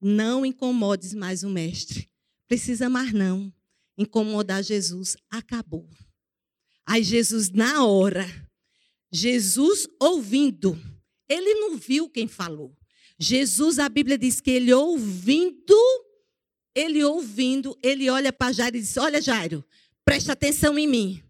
[0.00, 2.10] não incomodes mais o mestre.
[2.46, 3.52] Precisa mais não
[3.96, 5.16] incomodar Jesus.
[5.30, 5.88] Acabou.
[6.86, 8.26] Aí Jesus, na hora,
[9.10, 10.78] Jesus ouvindo,
[11.28, 12.76] ele não viu quem falou.
[13.18, 15.74] Jesus, a Bíblia diz que ele ouvindo,
[16.74, 19.64] ele ouvindo, ele olha para Jairo e diz: Olha, Jairo,
[20.04, 21.22] presta atenção em mim.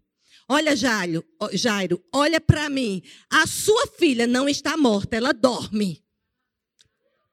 [0.49, 3.01] Olha, Jairo, Jairo olha para mim.
[3.29, 6.03] A sua filha não está morta, ela dorme.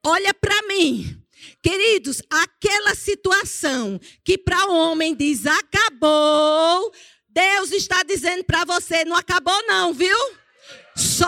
[0.05, 1.24] Olha para mim.
[1.63, 6.93] Queridos, aquela situação que para o homem diz acabou,
[7.29, 10.17] Deus está dizendo para você: não acabou, não, viu?
[10.97, 11.27] Só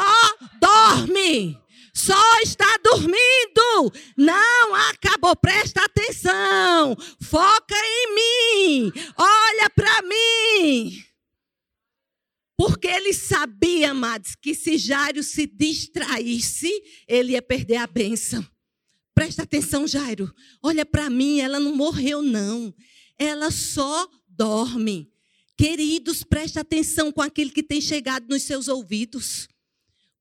[0.60, 1.58] dorme.
[1.92, 3.92] Só está dormindo.
[4.16, 5.34] Não acabou.
[5.34, 6.94] Presta atenção.
[7.22, 8.92] Foca em mim.
[9.16, 11.02] Olha para mim.
[12.56, 16.70] Porque ele sabia, amados, que se Jairo se distraísse,
[17.08, 18.46] ele ia perder a bênção.
[19.16, 20.30] Presta atenção, Jairo.
[20.62, 22.72] Olha para mim, ela não morreu, não.
[23.18, 25.10] Ela só dorme.
[25.56, 29.48] Queridos, preste atenção com aquilo que tem chegado nos seus ouvidos.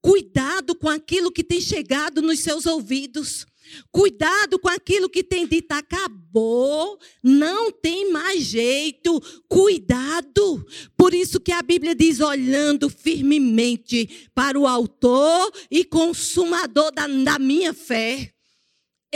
[0.02, 3.46] Cuidado com aquilo que tem chegado nos seus ouvidos.
[3.92, 9.20] Cuidado com aquilo que tem dito, acabou, não tem mais jeito.
[9.50, 10.66] Cuidado.
[10.96, 17.38] Por isso que a Bíblia diz: olhando firmemente para o Autor e Consumador da, da
[17.38, 18.35] minha fé.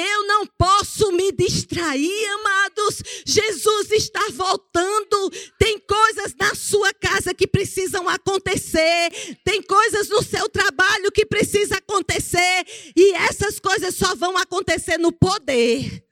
[0.02, 3.04] Eu não posso me distrair, amados.
[3.26, 5.30] Jesus está voltando.
[5.60, 9.10] Tem coisas na sua casa que precisam acontecer.
[9.44, 12.66] Tem coisas no seu trabalho que precisam acontecer.
[12.96, 16.08] E essas coisas só vão acontecer no poder.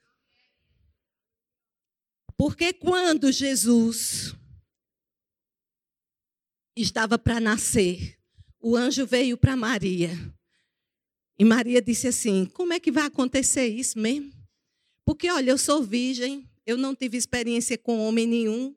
[2.37, 4.35] Porque quando Jesus
[6.75, 8.19] estava para nascer,
[8.59, 10.36] o anjo veio para Maria
[11.39, 14.31] e Maria disse assim: Como é que vai acontecer isso mesmo?
[15.05, 18.75] Porque, olha, eu sou virgem, eu não tive experiência com homem nenhum.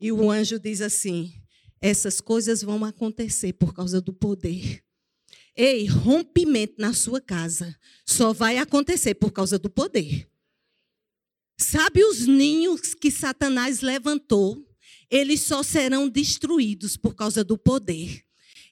[0.00, 1.32] E o anjo diz assim:
[1.80, 4.82] Essas coisas vão acontecer por causa do poder.
[5.56, 10.28] Ei, rompimento na sua casa só vai acontecer por causa do poder.
[11.58, 14.66] Sabe os ninhos que Satanás levantou?
[15.10, 18.24] Eles só serão destruídos por causa do poder.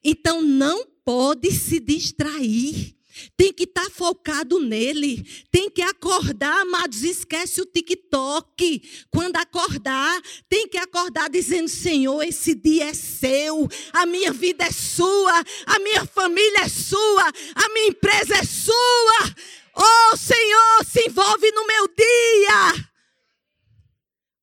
[0.02, 2.97] Então não pode se distrair
[3.36, 5.26] tem que estar tá focado nele.
[5.50, 7.02] Tem que acordar, amados.
[7.02, 9.06] Esquece o TikTok.
[9.10, 13.68] Quando acordar, tem que acordar dizendo: Senhor, esse dia é seu.
[13.92, 15.44] A minha vida é sua.
[15.66, 17.28] A minha família é sua.
[17.54, 19.34] A minha empresa é sua.
[19.76, 22.88] Oh, Senhor, se envolve no meu dia.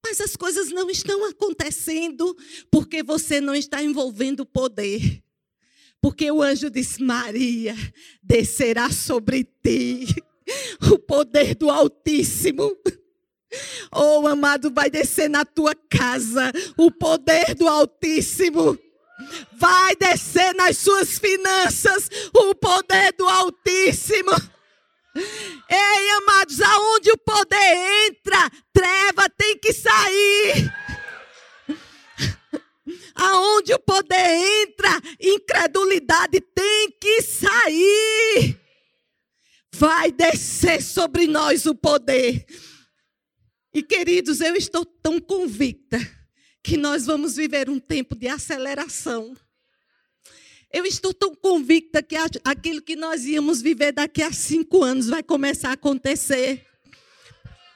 [0.06, 2.38] Mas as coisas não estão acontecendo
[2.70, 5.25] porque você não está envolvendo o poder.
[6.06, 7.76] Porque o anjo disse: Maria,
[8.22, 10.06] descerá sobre ti
[10.94, 12.78] o poder do Altíssimo.
[13.92, 18.78] Oh, amado, vai descer na tua casa o poder do Altíssimo.
[19.54, 24.30] Vai descer nas suas finanças o poder do Altíssimo.
[25.68, 30.72] Ei, amados, aonde o poder entra, treva tem que sair.
[33.16, 38.60] Aonde o poder entra, incredulidade tem que sair.
[39.74, 42.46] Vai descer sobre nós o poder.
[43.74, 45.98] E queridos, eu estou tão convicta
[46.62, 49.36] que nós vamos viver um tempo de aceleração.
[50.72, 55.24] Eu estou tão convicta que aquilo que nós íamos viver daqui a cinco anos vai
[55.24, 56.66] começar a acontecer.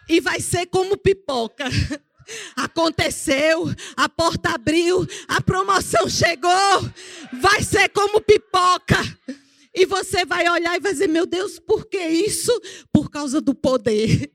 [0.10, 1.66] E vai ser como pipoca.
[2.56, 3.66] Aconteceu,
[3.96, 6.92] a porta abriu, a promoção chegou,
[7.42, 8.98] vai ser como pipoca.
[9.74, 12.52] E você vai olhar e vai dizer: Meu Deus, por que isso?
[12.92, 14.32] Por causa do poder.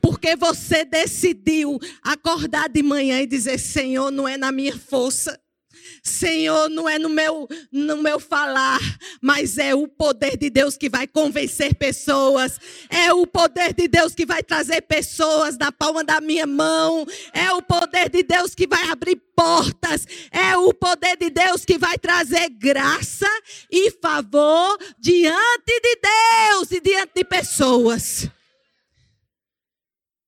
[0.00, 5.38] Porque você decidiu acordar de manhã e dizer: Senhor, não é na minha força,
[6.02, 8.80] Senhor, não é no meu, no meu falar,
[9.20, 12.58] mas é o poder de Deus que vai convencer pessoas.
[12.90, 17.06] É o poder de Deus que vai trazer pessoas na palma da minha mão.
[17.32, 20.04] É o poder de Deus que vai abrir portas.
[20.32, 23.28] É o poder de Deus que vai trazer graça
[23.70, 28.28] e favor diante de Deus e diante de pessoas.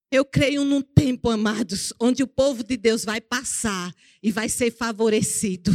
[0.08, 3.92] Eu creio num tempo, amados, onde o povo de Deus vai passar
[4.24, 5.70] e vai ser favorecido.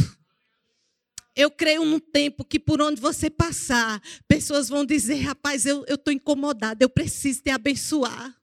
[1.36, 6.12] Eu creio num tempo que por onde você passar, pessoas vão dizer: rapaz, eu estou
[6.12, 8.36] incomodada, eu preciso te abençoar.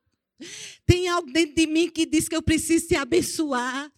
[0.85, 3.91] Tem algo dentro de mim que diz que eu preciso te abençoar.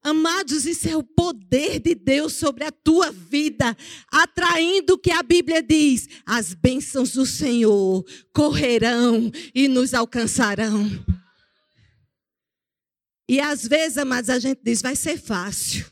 [0.00, 3.76] Amados, isso é o poder de Deus sobre a tua vida,
[4.08, 10.88] atraindo o que a Bíblia diz: as bênçãos do Senhor correrão e nos alcançarão.
[13.28, 15.86] E às vezes, amados, a gente diz: vai ser fácil,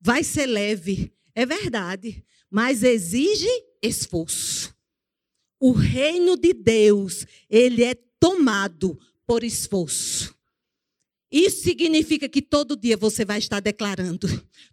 [0.00, 1.12] vai ser leve.
[1.34, 3.48] É verdade, mas exige
[3.82, 4.74] esforço.
[5.60, 10.34] O reino de Deus, ele é tomado por esforço.
[11.30, 14.26] Isso significa que todo dia você vai estar declarando,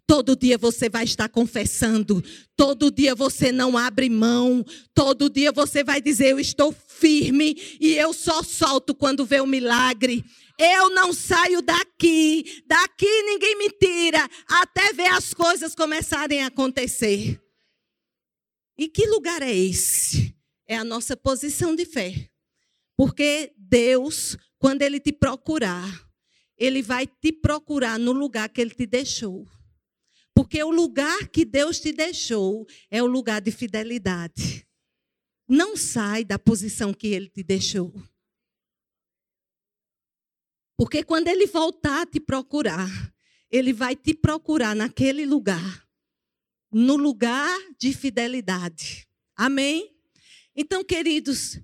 [0.04, 2.22] todo dia você vai estar confessando,
[2.56, 7.94] todo dia você não abre mão, todo dia você vai dizer: Eu estou firme e
[7.94, 10.24] eu só solto quando vê o milagre.
[10.58, 17.40] Eu não saio daqui, daqui ninguém me tira, até ver as coisas começarem a acontecer.
[18.76, 20.36] E que lugar é esse?
[20.66, 22.28] É a nossa posição de fé.
[22.96, 26.08] Porque Deus, quando Ele te procurar,
[26.56, 29.46] Ele vai te procurar no lugar que Ele te deixou.
[30.34, 34.66] Porque o lugar que Deus te deixou é o lugar de fidelidade.
[35.48, 37.92] Não sai da posição que Ele te deixou.
[40.78, 42.88] Porque quando ele voltar a te procurar,
[43.50, 45.84] ele vai te procurar naquele lugar,
[46.70, 49.08] no lugar de fidelidade.
[49.34, 49.92] Amém?
[50.54, 51.58] Então, queridos,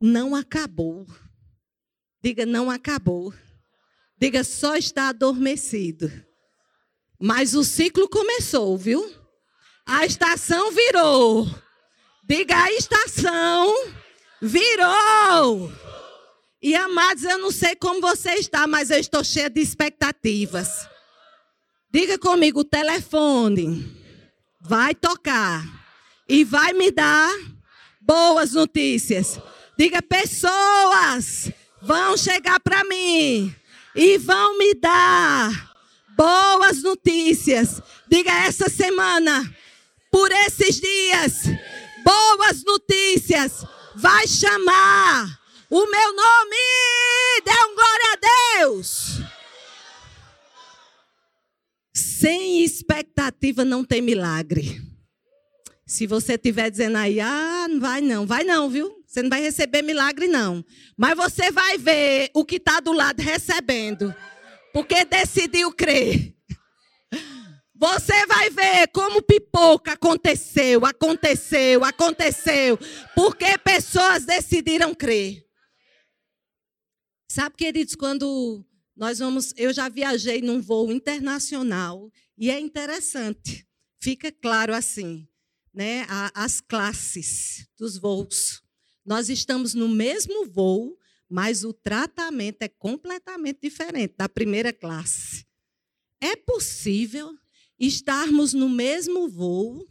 [0.00, 1.04] não acabou.
[2.22, 3.34] Diga, não acabou.
[4.16, 6.08] Diga, só está adormecido.
[7.20, 9.12] Mas o ciclo começou, viu?
[9.84, 11.48] A estação virou.
[12.22, 13.74] Diga, a estação
[14.40, 15.81] virou.
[16.62, 20.88] E amados, eu não sei como você está, mas eu estou cheia de expectativas.
[21.92, 23.84] Diga comigo, o telefone
[24.60, 25.64] vai tocar
[26.28, 27.28] e vai me dar
[28.00, 29.40] boas notícias.
[29.76, 31.50] Diga, pessoas
[31.80, 33.52] vão chegar para mim
[33.92, 35.74] e vão me dar
[36.16, 37.82] boas notícias.
[38.08, 39.52] Diga essa semana,
[40.12, 41.42] por esses dias,
[42.04, 43.66] boas notícias.
[43.96, 45.41] Vai chamar
[45.72, 46.56] o meu nome.
[47.44, 49.20] Dê um glória a Deus.
[51.94, 54.82] Sem expectativa não tem milagre.
[55.86, 59.02] Se você estiver dizendo aí, ah, não vai não, vai não, viu?
[59.06, 60.64] Você não vai receber milagre não.
[60.96, 64.14] Mas você vai ver o que está do lado recebendo.
[64.74, 66.34] Porque decidiu crer.
[67.74, 72.78] Você vai ver como pipoca aconteceu, aconteceu, aconteceu.
[73.14, 75.41] Porque pessoas decidiram crer.
[77.34, 78.62] Sabe, queridos, quando
[78.94, 79.54] nós vamos.
[79.56, 83.66] Eu já viajei num voo internacional e é interessante,
[83.98, 85.26] fica claro assim,
[85.72, 86.04] né?
[86.34, 88.62] As classes dos voos.
[89.02, 95.46] Nós estamos no mesmo voo, mas o tratamento é completamente diferente da primeira classe.
[96.20, 97.34] É possível
[97.78, 99.88] estarmos no mesmo voo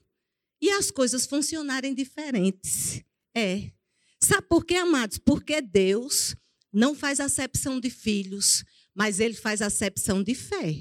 [0.62, 3.04] e as coisas funcionarem diferentes.
[3.36, 3.72] É.
[4.20, 5.18] Sabe por quê, amados?
[5.18, 6.36] Porque Deus
[6.74, 8.64] não faz acepção de filhos,
[8.94, 10.76] mas ele faz acepção de fé.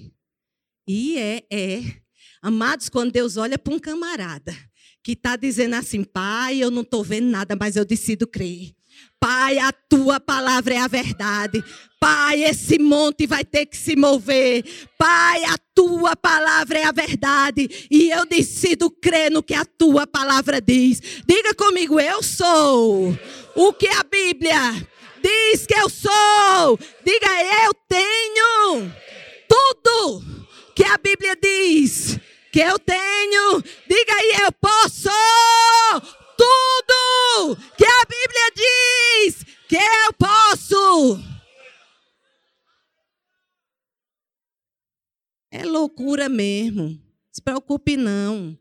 [0.86, 1.82] E é, é.
[2.43, 4.57] Amados, quando Deus olha para um camarada
[5.03, 8.74] que está dizendo assim, pai, eu não estou vendo nada, mas eu decido crer.
[9.18, 11.62] Pai, a tua palavra é a verdade.
[12.01, 14.64] Pai, esse monte vai ter que se mover.
[14.99, 17.68] Pai, a tua palavra é a verdade.
[17.91, 21.01] E eu decido crer no que a tua palavra diz.
[21.26, 23.16] Diga comigo, eu sou
[23.55, 24.88] o que a Bíblia
[25.22, 26.78] diz que eu sou.
[27.04, 27.28] Diga,
[27.64, 28.92] eu tenho
[29.48, 30.22] tudo
[30.74, 32.18] que a Bíblia diz
[32.52, 33.62] que eu tenho.
[33.88, 35.10] Diga aí, eu posso
[36.36, 41.30] tudo que a Bíblia diz que eu posso.
[45.50, 46.98] É loucura mesmo.
[47.32, 48.56] Se preocupe não.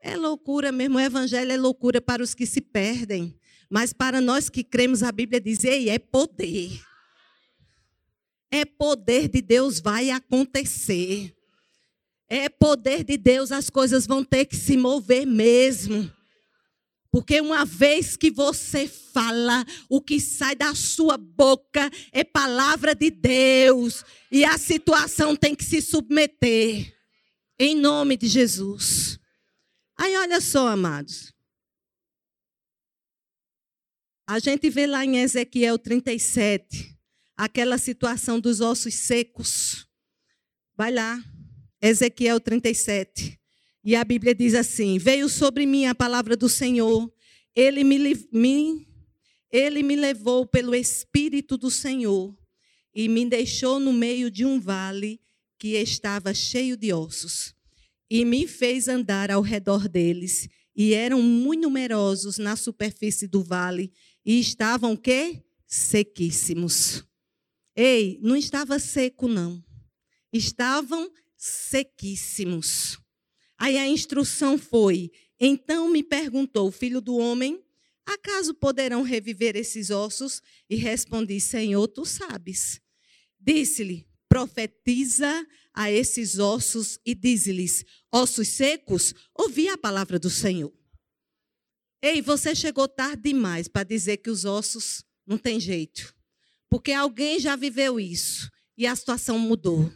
[0.00, 0.98] É loucura mesmo.
[0.98, 3.38] O evangelho é loucura para os que se perdem.
[3.70, 6.80] Mas para nós que cremos, a Bíblia diz: Ei, é poder.
[8.50, 11.34] É poder de Deus, vai acontecer.
[12.28, 16.10] É poder de Deus, as coisas vão ter que se mover mesmo.
[17.10, 23.10] Porque uma vez que você fala, o que sai da sua boca é palavra de
[23.10, 24.04] Deus.
[24.32, 26.92] E a situação tem que se submeter.
[27.58, 29.18] Em nome de Jesus.
[29.96, 31.33] Aí olha só, amados.
[34.26, 36.96] A gente vê lá em Ezequiel 37,
[37.36, 39.86] aquela situação dos ossos secos.
[40.74, 41.22] Vai lá,
[41.80, 43.38] Ezequiel 37.
[43.84, 47.12] E a Bíblia diz assim: Veio sobre mim a palavra do Senhor,
[47.54, 47.98] ele me,
[48.32, 48.88] me,
[49.52, 52.34] ele me levou pelo Espírito do Senhor
[52.94, 55.20] e me deixou no meio de um vale
[55.58, 57.54] que estava cheio de ossos,
[58.10, 63.92] e me fez andar ao redor deles, e eram muito numerosos na superfície do vale,
[64.24, 65.42] e estavam quê?
[65.66, 67.04] Sequíssimos.
[67.76, 69.62] Ei, não estava seco não.
[70.32, 72.98] Estavam sequíssimos.
[73.58, 77.62] Aí a instrução foi: então me perguntou, filho do homem,
[78.06, 80.40] acaso poderão reviver esses ossos?
[80.68, 82.80] E respondi, Senhor, tu sabes.
[83.38, 90.72] Disse-lhe, profetiza a esses ossos e diz-lhes, ossos secos, ouvi a palavra do Senhor.
[92.06, 96.14] Ei, você chegou tarde demais para dizer que os ossos não tem jeito.
[96.68, 99.90] Porque alguém já viveu isso e a situação mudou.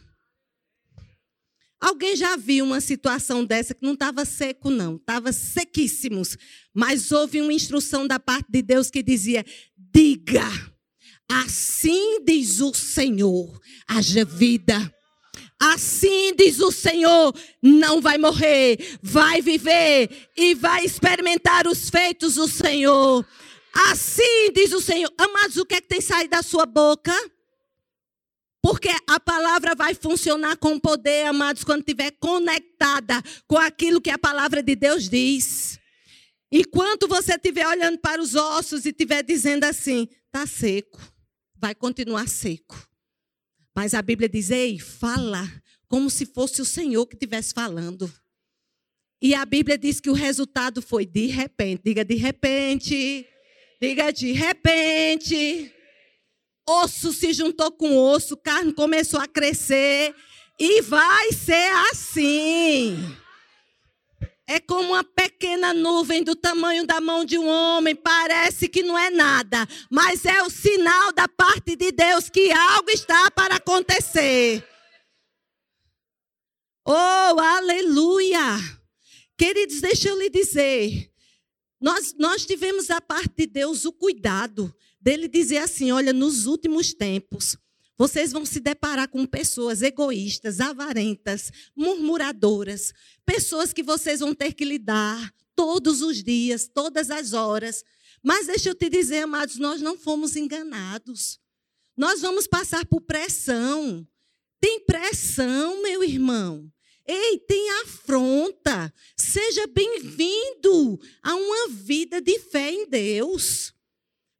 [1.79, 6.35] Alguém já viu uma situação dessa que não estava seco, não, estava sequíssimos.
[6.73, 9.45] Mas houve uma instrução da parte de Deus que dizia:
[9.77, 10.49] diga,
[11.29, 14.91] assim diz o Senhor, haja vida.
[15.59, 22.47] Assim diz o Senhor: não vai morrer, vai viver e vai experimentar os feitos do
[22.47, 23.25] Senhor.
[23.73, 25.11] Assim diz o Senhor.
[25.17, 27.13] Amados, o que é que tem saído da sua boca?
[28.61, 34.17] Porque a palavra vai funcionar com poder, amados, quando estiver conectada com aquilo que a
[34.17, 35.79] palavra de Deus diz.
[36.51, 40.99] E quando você estiver olhando para os ossos e estiver dizendo assim, está seco,
[41.55, 42.88] vai continuar seco.
[43.75, 45.49] Mas a Bíblia diz, ei, fala,
[45.87, 48.11] como se fosse o Senhor que estivesse falando.
[49.21, 51.81] E a Bíblia diz que o resultado foi de repente.
[51.85, 53.25] Diga de repente.
[53.81, 55.73] Diga de repente
[56.69, 60.13] osso se juntou com osso, carne começou a crescer
[60.59, 62.95] e vai ser assim.
[64.51, 68.97] É como uma pequena nuvem do tamanho da mão de um homem, parece que não
[68.97, 74.67] é nada, mas é o sinal da parte de Deus que algo está para acontecer.
[76.83, 78.41] Oh, aleluia!
[79.37, 81.11] Queridos, deixa eu lhe dizer,
[81.79, 86.91] nós, nós tivemos da parte de Deus o cuidado dele dizer assim: olha, nos últimos
[86.91, 87.55] tempos,
[87.99, 92.93] vocês vão se deparar com pessoas egoístas, avarentas, murmuradoras,
[93.25, 97.83] pessoas que vocês vão ter que lidar todos os dias, todas as horas.
[98.23, 101.41] Mas deixa eu te dizer, amados, nós não fomos enganados.
[101.97, 104.07] Nós vamos passar por pressão.
[104.61, 106.71] Tem pressão, meu irmão.
[107.05, 108.93] Ei, tem afronta.
[109.17, 113.73] Seja bem-vindo a uma vida de fé em Deus.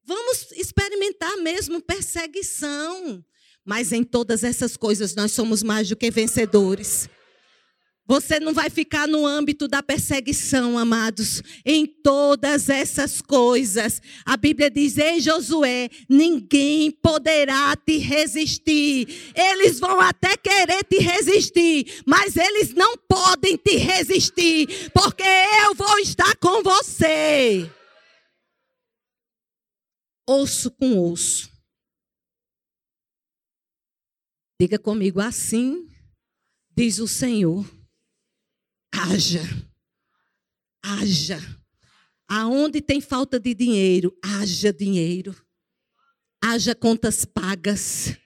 [0.05, 3.21] Vamos experimentar mesmo perseguição.
[3.69, 7.07] Mas em todas essas coisas nós somos mais do que vencedores.
[8.07, 11.43] Você não vai ficar no âmbito da perseguição, amados.
[11.63, 14.01] Em todas essas coisas.
[14.25, 19.07] A Bíblia diz: Ei, Josué, ninguém poderá te resistir.
[19.35, 25.21] Eles vão até querer te resistir, mas eles não podem te resistir, porque
[25.63, 27.69] eu vou estar com você
[30.29, 31.58] osso com osso.
[34.61, 35.87] Diga comigo assim,
[36.75, 37.65] diz o Senhor.
[38.93, 39.41] Haja,
[40.83, 41.39] haja.
[42.27, 45.33] Aonde tem falta de dinheiro, haja dinheiro.
[46.43, 48.17] Haja contas pagas.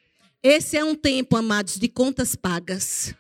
[0.42, 3.14] Esse é um tempo, amados, de contas pagas.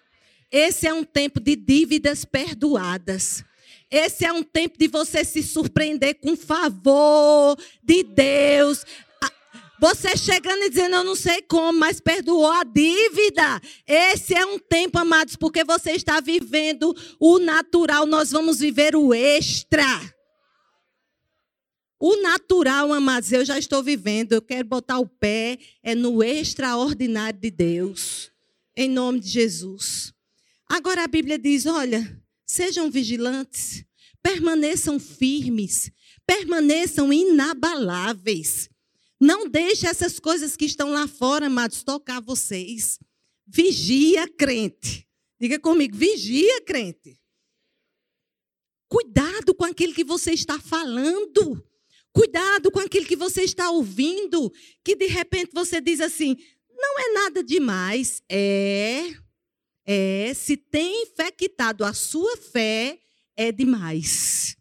[0.51, 3.45] Esse é um tempo de dívidas perdoadas.
[3.91, 8.83] Esse é um tempo de você se surpreender com favor de Deus.
[9.83, 13.61] Você chegando e dizendo, eu não sei como, mas perdoou a dívida.
[13.85, 19.13] Esse é um tempo, amados, porque você está vivendo o natural, nós vamos viver o
[19.13, 19.83] extra.
[21.99, 27.41] O natural, amados, eu já estou vivendo, eu quero botar o pé é no extraordinário
[27.41, 28.31] de Deus.
[28.77, 30.13] Em nome de Jesus.
[30.65, 33.83] Agora a Bíblia diz: olha, Sejam vigilantes,
[34.21, 35.91] permaneçam firmes,
[36.25, 38.69] permaneçam inabaláveis.
[39.23, 42.99] Não deixe essas coisas que estão lá fora, amados, tocar vocês.
[43.47, 45.07] Vigia, crente.
[45.39, 47.17] Diga comigo, vigia, crente.
[48.89, 51.65] Cuidado com aquilo que você está falando.
[52.11, 54.51] Cuidado com aquilo que você está ouvindo,
[54.83, 56.35] que de repente você diz assim:
[56.69, 58.21] não é nada demais.
[58.29, 59.05] É,
[59.85, 62.99] é, se tem infectado a sua fé,
[63.37, 64.57] é demais.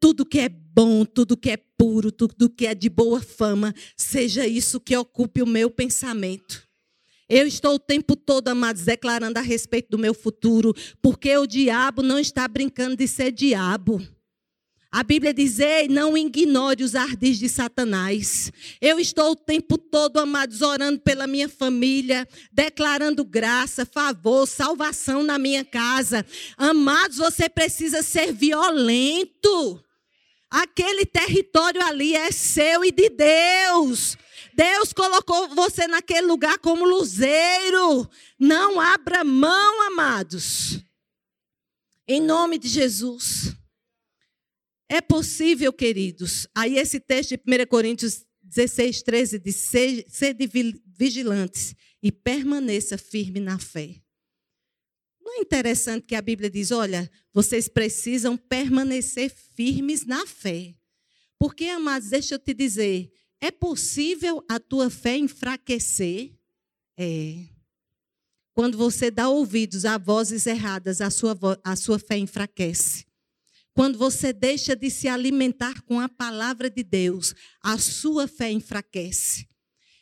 [0.00, 4.46] Tudo que é bom, tudo que é puro, tudo que é de boa fama, seja
[4.46, 6.66] isso que ocupe o meu pensamento.
[7.28, 12.02] Eu estou o tempo todo, amados, declarando a respeito do meu futuro, porque o diabo
[12.02, 14.02] não está brincando de ser diabo.
[14.92, 18.50] A Bíblia diz: Ei, não ignore os ardis de Satanás.
[18.80, 25.38] Eu estou o tempo todo, amados, orando pela minha família, declarando graça, favor, salvação na
[25.38, 26.26] minha casa.
[26.56, 29.80] Amados, você precisa ser violento.
[30.50, 34.16] Aquele território ali é seu e de Deus.
[34.52, 38.10] Deus colocou você naquele lugar como luzeiro.
[38.38, 40.80] Não abra mão, amados.
[42.08, 43.54] Em nome de Jesus.
[44.88, 46.48] É possível, queridos.
[46.52, 49.56] Aí esse texto de 1 Coríntios 16, 13 diz:
[50.08, 50.50] sede
[50.84, 53.94] vigilantes e permaneça firme na fé.
[55.30, 60.74] Não é interessante que a Bíblia diz: olha, vocês precisam permanecer firmes na fé.
[61.38, 66.32] Porque, amados, deixa eu te dizer, é possível a tua fé enfraquecer?
[66.98, 67.44] É.
[68.52, 73.06] Quando você dá ouvidos a vozes erradas, a sua, a sua fé enfraquece.
[73.72, 79.48] Quando você deixa de se alimentar com a palavra de Deus, a sua fé enfraquece.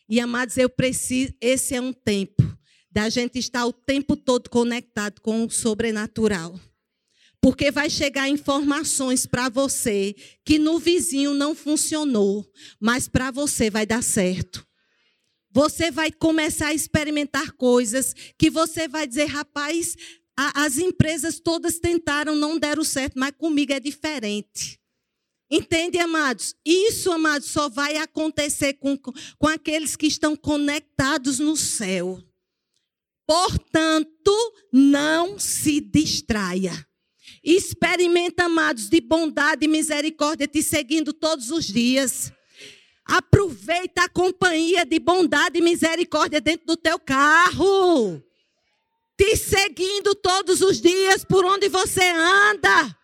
[0.09, 2.48] E amados, eu preciso, esse é um tempo
[2.99, 6.59] da gente estar o tempo todo conectado com o sobrenatural.
[7.41, 12.45] Porque vai chegar informações para você que no vizinho não funcionou,
[12.81, 14.67] mas para você vai dar certo.
[15.53, 19.95] Você vai começar a experimentar coisas que você vai dizer, rapaz,
[20.37, 24.77] a, as empresas todas tentaram, não deram certo, mas comigo é diferente.
[25.49, 26.57] Entende, amados?
[26.67, 32.28] Isso, amados, só vai acontecer com, com aqueles que estão conectados no céu.
[33.29, 34.35] Portanto,
[34.73, 36.73] não se distraia.
[37.45, 42.33] Experimenta, amados, de bondade e misericórdia te seguindo todos os dias.
[43.05, 48.23] Aproveita a companhia de bondade e misericórdia dentro do teu carro
[49.19, 52.97] te seguindo todos os dias por onde você anda.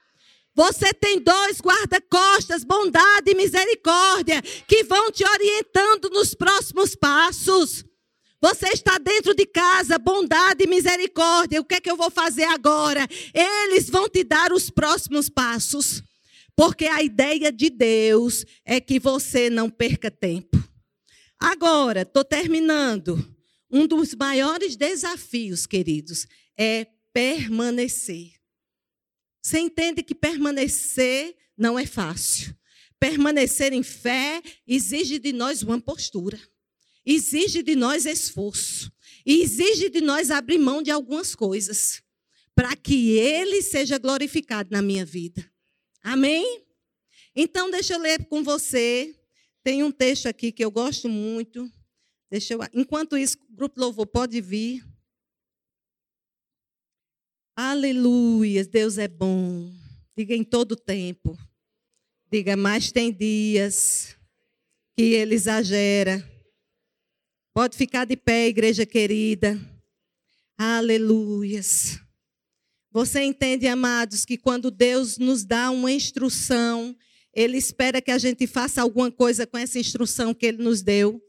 [0.54, 7.84] Você tem dois guarda-costas, bondade e misericórdia, que vão te orientando nos próximos passos.
[8.44, 11.62] Você está dentro de casa, bondade e misericórdia.
[11.62, 13.08] O que é que eu vou fazer agora?
[13.32, 16.02] Eles vão te dar os próximos passos.
[16.54, 20.62] Porque a ideia de Deus é que você não perca tempo.
[21.40, 23.34] Agora, estou terminando.
[23.70, 28.32] Um dos maiores desafios, queridos, é permanecer.
[29.42, 32.54] Você entende que permanecer não é fácil.
[33.00, 36.38] Permanecer em fé exige de nós uma postura,
[37.04, 38.92] exige de nós esforço,
[39.24, 42.02] exige de nós abrir mão de algumas coisas,
[42.54, 45.50] para que Ele seja glorificado na minha vida.
[46.02, 46.64] Amém?
[47.34, 49.14] Então, deixa eu ler com você.
[49.62, 51.68] Tem um texto aqui que eu gosto muito,
[52.34, 54.84] Deixa eu, enquanto isso, o grupo louvor pode vir.
[57.54, 59.72] Aleluia, Deus é bom.
[60.16, 61.38] Diga em todo tempo.
[62.28, 64.16] Diga, mas tem dias
[64.96, 66.28] que ele exagera.
[67.54, 69.56] Pode ficar de pé, igreja querida.
[70.58, 72.00] Aleluias.
[72.90, 76.96] Você entende, amados, que quando Deus nos dá uma instrução,
[77.32, 81.22] Ele espera que a gente faça alguma coisa com essa instrução que Ele nos deu.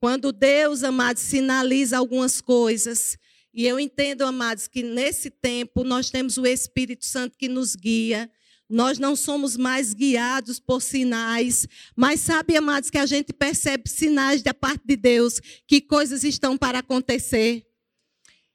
[0.00, 3.16] Quando Deus, amados, sinaliza algumas coisas,
[3.54, 8.28] e eu entendo, amados, que nesse tempo nós temos o Espírito Santo que nos guia.
[8.72, 14.40] Nós não somos mais guiados por sinais, mas sabe, amados, que a gente percebe sinais
[14.40, 17.66] da parte de Deus, que coisas estão para acontecer.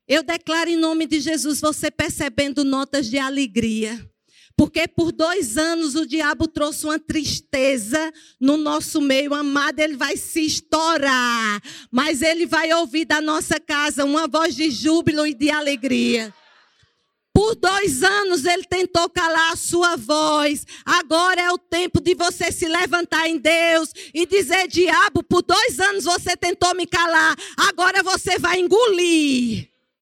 [0.07, 4.09] Eu declaro em nome de Jesus, você percebendo notas de alegria.
[4.57, 8.11] Porque por dois anos o diabo trouxe uma tristeza
[8.41, 9.35] no nosso meio.
[9.35, 11.61] Amado, ele vai se estourar.
[11.91, 16.33] Mas ele vai ouvir da nossa casa uma voz de júbilo e de alegria.
[17.47, 20.65] Por dois anos ele tentou calar a sua voz.
[20.85, 25.79] Agora é o tempo de você se levantar em Deus e dizer: Diabo, por dois
[25.79, 27.37] anos você tentou me calar.
[27.55, 29.69] Agora você vai engolir.